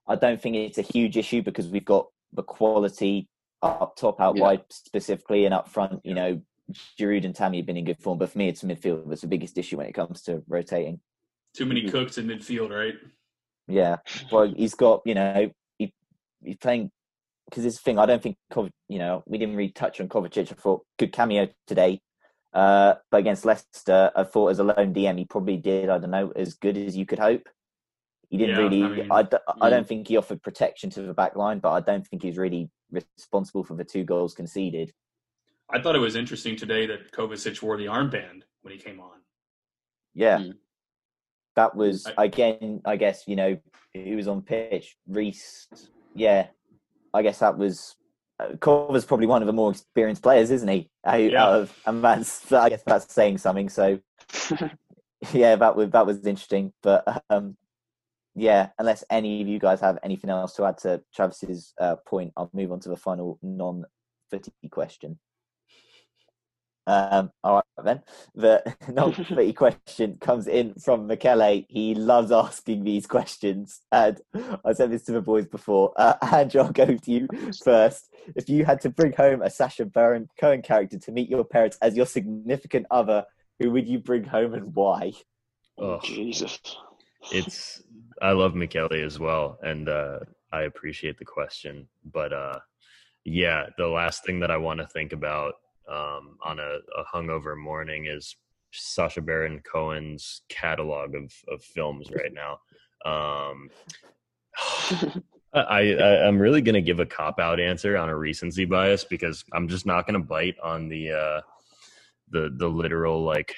[0.08, 3.28] I don't think it's a huge issue because we've got the quality
[3.64, 4.44] up top, out Yeah.
[4.44, 6.02] wide specifically, and up front.
[6.06, 6.42] You know,
[7.00, 9.28] Giroud and Tammy have been in good form, but for me, it's midfield that's the
[9.28, 11.00] biggest issue when it comes to rotating.
[11.56, 12.96] Too many cooks in midfield, right?
[13.68, 13.98] Yeah,
[14.32, 15.94] well, he's got you know he
[16.44, 16.92] he's playing
[17.50, 18.00] because this thing.
[18.00, 18.38] I don't think
[18.90, 20.52] you know we didn't really touch on Kovacic.
[20.52, 22.02] I thought good cameo today,
[22.54, 25.90] uh, but against Leicester, I thought as a lone DM he probably did.
[25.90, 27.48] I don't know as good as you could hope.
[28.30, 28.84] He didn't Yeah, really.
[28.84, 31.72] I mean- I, d- I don't think he offered protection to the back line, but
[31.72, 34.92] I don't think he's really responsible for the two goals conceded.
[35.70, 39.20] I thought it was interesting today that Kovacic wore the armband when he came on.
[40.14, 40.38] Yeah.
[40.40, 40.54] Mm.
[41.56, 43.58] That was I- again, I guess, you know,
[43.94, 44.96] he was on pitch?
[45.08, 45.68] Reese.
[46.14, 46.48] Yeah.
[47.14, 47.96] I guess that was
[48.40, 50.90] uh, Kova's probably one of the more experienced players, isn't he?
[51.06, 51.44] Out, Yeah.
[51.44, 53.70] out of, and that's I guess that's saying something.
[53.70, 54.00] So
[55.34, 56.74] yeah, that was that was interesting.
[56.84, 57.56] But um
[58.38, 62.34] yeah, unless any of you guys have anything else to add to Travis's uh, point,
[62.36, 63.86] I'll move on to the final non
[64.30, 65.18] footy question.
[66.88, 68.02] Um, all right then.
[68.36, 71.64] The non-footy question comes in from Michele.
[71.68, 74.22] He loves asking these questions, and
[74.64, 75.94] I said this to the boys before.
[75.96, 77.28] Uh, Andrew, I'll go to you
[77.64, 78.10] first.
[78.36, 81.78] If you had to bring home a Sacha Baron Cohen character to meet your parents
[81.82, 83.26] as your significant other,
[83.60, 85.14] who would you bring home and why?
[85.78, 86.60] Oh, Jesus.
[87.32, 87.82] it's
[88.22, 90.20] I love Michele as well, and uh,
[90.52, 91.88] I appreciate the question.
[92.14, 92.60] But uh,
[93.26, 95.56] yeah, the last thing that I want to think about
[95.90, 98.36] um, on a, a hungover morning is
[98.72, 102.60] Sacha Baron Cohen's catalog of of films right now.
[103.06, 103.70] Um,
[105.54, 109.44] I, I I'm really gonna give a cop out answer on a recency bias because
[109.54, 111.42] I'm just not gonna bite on the uh,
[112.30, 113.56] the the literal like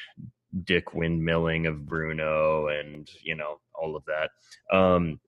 [0.64, 4.30] dick windmilling of Bruno and you know all of that.
[4.76, 5.20] Um,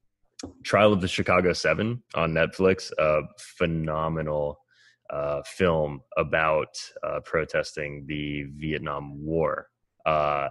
[0.64, 4.60] Trial of the Chicago Seven on Netflix, a phenomenal
[5.10, 9.68] uh, film about uh, protesting the Vietnam War.
[10.06, 10.50] Uh,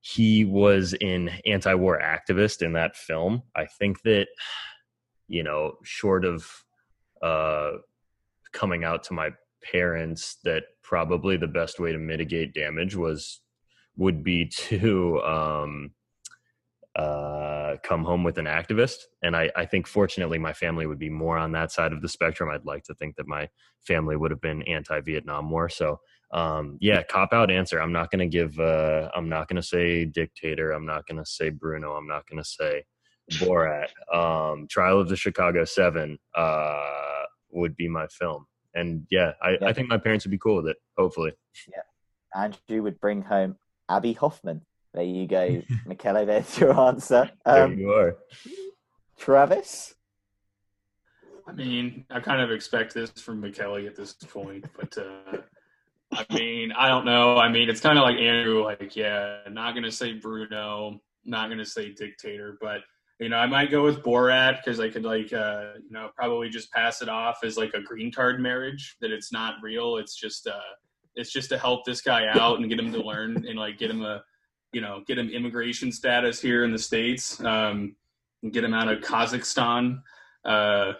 [0.00, 3.42] he was an anti-war activist in that film.
[3.54, 4.28] I think that
[5.30, 6.44] you know, short of
[7.22, 7.70] uh,
[8.52, 9.30] coming out to my
[9.62, 13.40] parents, that probably the best way to mitigate damage was
[13.96, 15.92] would be to um,
[16.96, 18.96] uh, come home with an activist.
[19.22, 22.08] And I, I think, fortunately, my family would be more on that side of the
[22.08, 22.50] spectrum.
[22.50, 23.48] I'd like to think that my
[23.86, 25.68] family would have been anti-Vietnam War.
[25.68, 26.00] So,
[26.32, 27.80] um, yeah, cop out answer.
[27.80, 28.58] I'm not going to give.
[28.58, 30.72] Uh, I'm not going to say dictator.
[30.72, 31.92] I'm not going to say Bruno.
[31.92, 32.84] I'm not going to say
[33.32, 33.88] Borat.
[34.12, 38.46] Um, Trial of the Chicago Seven uh, would be my film.
[38.74, 39.66] And yeah, I, Yeah.
[39.66, 40.76] I think my parents would be cool with it.
[40.96, 41.32] Hopefully.
[41.68, 43.56] Yeah, Andrew would bring home
[43.88, 44.62] Abbie Hoffman.
[44.92, 46.26] There you go, Michele.
[46.26, 47.30] There's your answer.
[47.44, 48.16] There Um, you are.
[49.18, 49.94] Travis.
[51.46, 55.38] I mean, I kind of expect this from Michele at this point, but uh,
[56.12, 57.36] I mean, I don't know.
[57.36, 61.64] I mean, it's kind of like Andrew, like, yeah, not gonna say Bruno, not gonna
[61.64, 62.80] say dictator, but
[63.18, 66.48] you know, I might go with Borat because I could like, uh, you know, probably
[66.48, 69.98] just pass it off as like a green card marriage that it's not real.
[69.98, 70.58] It's just, uh,
[71.16, 73.90] it's just to help this guy out and get him to learn and like get
[73.90, 74.22] him a,
[74.72, 77.96] you know, get him immigration status here in the states, um,
[78.42, 80.00] and get him out of Kazakhstan.
[80.44, 80.92] Uh,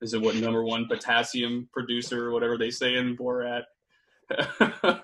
[0.00, 3.64] is it what number one potassium producer or whatever they say in Borat?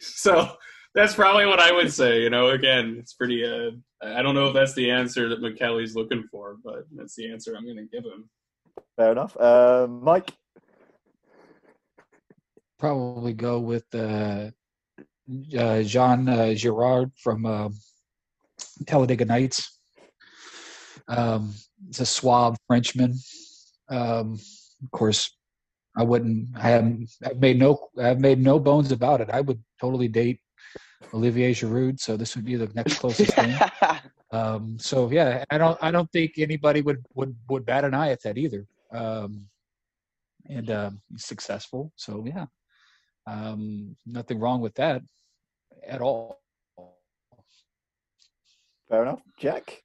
[0.00, 0.56] so
[0.94, 2.22] that's probably what I would say.
[2.22, 3.44] You know, again, it's pretty.
[3.44, 3.72] Uh,
[4.02, 7.54] I don't know if that's the answer that Michele's looking for, but that's the answer
[7.56, 8.28] I'm going to give him.
[8.96, 9.36] Fair enough.
[9.36, 10.32] Uh, Mike.
[12.78, 14.50] Probably go with uh,
[15.56, 17.68] uh, Jean uh, Girard from uh,
[18.86, 19.78] Talladega Nights.
[21.08, 21.54] Um,
[21.88, 23.14] it's a suave Frenchman.
[23.88, 24.38] Um,
[24.82, 25.36] of course,
[25.96, 26.48] I wouldn't.
[26.56, 27.10] I haven't.
[27.24, 27.88] I've made no.
[28.00, 29.30] I've made no bones about it.
[29.30, 30.40] I would totally date
[31.12, 32.00] Olivier Giroud.
[32.00, 33.54] So this would be the next closest thing.
[34.32, 35.78] Um, so yeah, I don't.
[35.82, 38.66] I don't think anybody would would would bat an eye at that either.
[38.90, 39.46] Um,
[40.48, 41.92] and um, he's successful.
[41.96, 42.46] So yeah,
[43.26, 45.02] um, nothing wrong with that
[45.86, 46.40] at all.
[48.88, 49.82] Fair enough, Jack.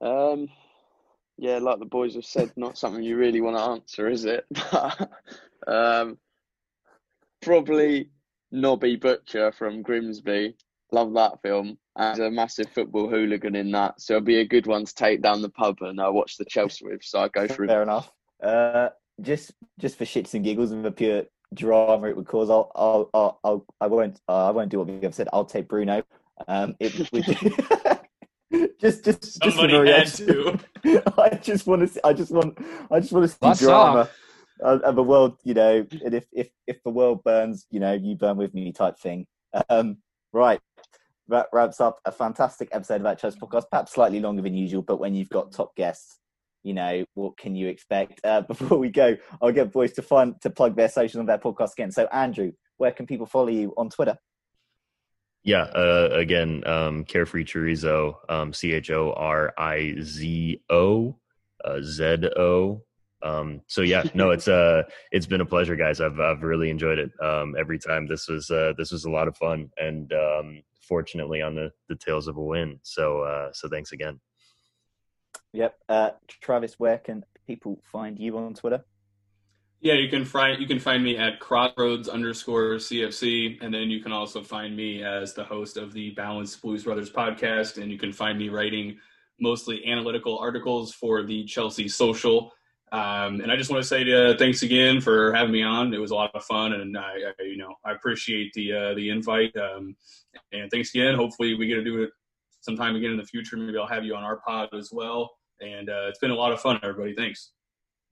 [0.00, 0.48] Um,
[1.38, 4.44] yeah, like the boys have said, not something you really want to answer, is it?
[5.66, 6.18] um,
[7.40, 8.10] probably
[8.50, 10.56] Nobby Butcher from Grimsby.
[10.90, 11.78] Love that film.
[11.96, 15.22] As a massive football hooligan in that, so it'll be a good one to take
[15.22, 17.02] down the pub and uh, watch the Chelsea with.
[17.04, 17.68] So I go through.
[17.68, 18.10] Fair enough.
[18.42, 18.88] Uh,
[19.20, 23.10] just just for shits and giggles and the pure drama it would cause, I'll I'll
[23.14, 25.28] I'll, I'll I won't uh, I won't do what we have said.
[25.32, 26.02] I'll take Bruno.
[26.48, 27.24] Um, it would
[28.80, 30.60] just just just for Somebody the had reaction.
[30.84, 31.12] to.
[31.22, 31.88] I just want to.
[31.88, 32.58] See, I just want.
[32.90, 34.00] I just want to see What's drama.
[34.00, 34.10] up?
[34.62, 37.92] Uh, and the world, you know, and if if if the world burns, you know,
[37.92, 39.26] you burn with me, type thing.
[39.68, 39.98] Um,
[40.32, 40.60] right,
[41.28, 43.64] that wraps up a fantastic episode of that Chelsea podcast.
[43.70, 46.18] Perhaps slightly longer than usual, but when you've got top guests,
[46.62, 48.20] you know, what can you expect?
[48.24, 51.38] Uh, before we go, I'll get boys to find to plug their socials on their
[51.38, 51.90] podcast again.
[51.90, 54.16] So, Andrew, where can people follow you on Twitter?
[55.44, 61.16] Yeah, uh, again, um, Carefree Chorizo, um, C H O R I Z O
[61.64, 62.82] uh, Z O.
[63.22, 66.00] Um, so yeah, no, it's uh, it's been a pleasure, guys.
[66.00, 67.10] I've I've really enjoyed it.
[67.20, 71.42] Um, every time this was uh, this was a lot of fun, and um, fortunately
[71.42, 72.78] on the the tails of a win.
[72.82, 74.20] So uh, so thanks again.
[75.52, 75.76] Yep.
[75.88, 78.84] Uh, Travis, where can people find you on Twitter?
[79.80, 84.00] Yeah, you can find you can find me at crossroads underscore CFC, and then you
[84.00, 87.98] can also find me as the host of the Balanced Blues Brothers podcast, and you
[87.98, 88.96] can find me writing
[89.40, 92.52] mostly analytical articles for the Chelsea Social.
[92.92, 95.92] Um, and I just want to say uh, thanks again for having me on.
[95.92, 98.94] It was a lot of fun, and I, I you know I appreciate the uh,
[98.94, 99.52] the invite.
[99.56, 99.96] Um,
[100.52, 101.16] and thanks again.
[101.16, 102.10] Hopefully, we get to do it
[102.60, 103.56] sometime again in the future.
[103.56, 105.32] Maybe I'll have you on our pod as well.
[105.62, 107.14] And uh, it's been a lot of fun, everybody.
[107.14, 107.52] Thanks.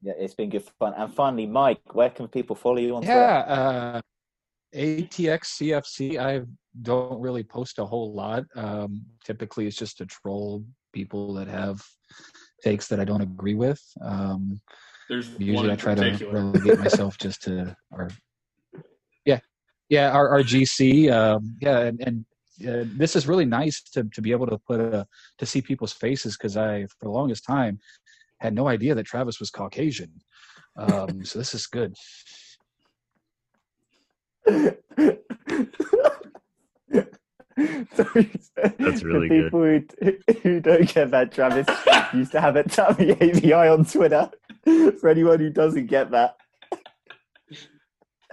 [0.03, 0.95] Yeah, it's been good fun.
[0.97, 3.19] And finally, Mike, where can people follow you on Twitter?
[3.19, 4.01] Yeah, uh,
[4.75, 6.19] ATX CFC.
[6.19, 6.43] I
[6.83, 8.45] don't really post a whole lot.
[8.55, 11.83] Um, typically, it's just to troll people that have
[12.63, 13.83] takes that I don't agree with.
[14.01, 14.61] Um,
[15.09, 16.33] There's usually in I try to particular.
[16.33, 18.11] relegate myself just to our
[19.25, 19.41] yeah
[19.89, 22.25] yeah our, our GC um, yeah and, and
[22.69, 25.07] uh, this is really nice to to be able to put a
[25.39, 27.79] to see people's faces because I for the longest time
[28.39, 30.11] had no idea that Travis was Caucasian.
[30.77, 31.95] Um, so this is good.
[38.79, 39.51] That's really the good.
[39.51, 39.61] people
[40.03, 41.67] Who, who don't get that, Travis
[42.15, 44.31] used to have a Tammy AVI on Twitter.
[45.01, 46.37] For anyone who doesn't get that.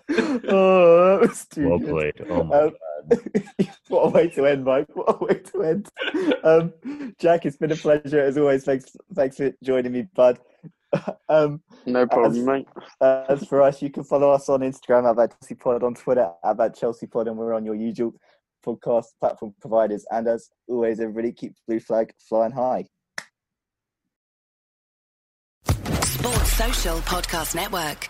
[0.50, 2.16] oh, that was too Well good.
[2.16, 2.28] played.
[2.30, 2.74] Oh my Um,
[3.90, 4.88] what a way to end, Mike.
[4.94, 5.90] What a way to end.
[6.44, 6.74] Um,
[7.20, 8.64] Jack, it's been a pleasure as always.
[8.64, 10.40] Thanks, thanks for joining me, bud.
[11.30, 12.68] Um, No problem, as, mate.
[13.02, 16.32] As for us, you can follow us on Instagram at that Chelsea Pod, on Twitter
[16.46, 18.14] at that Chelsea Pod, and we're on your usual
[18.66, 20.06] podcast platform providers.
[20.12, 22.86] And as always, everybody keep the blue flag flying high.
[25.68, 28.10] Sports Social Podcast Network.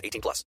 [0.03, 0.43] 18 plus.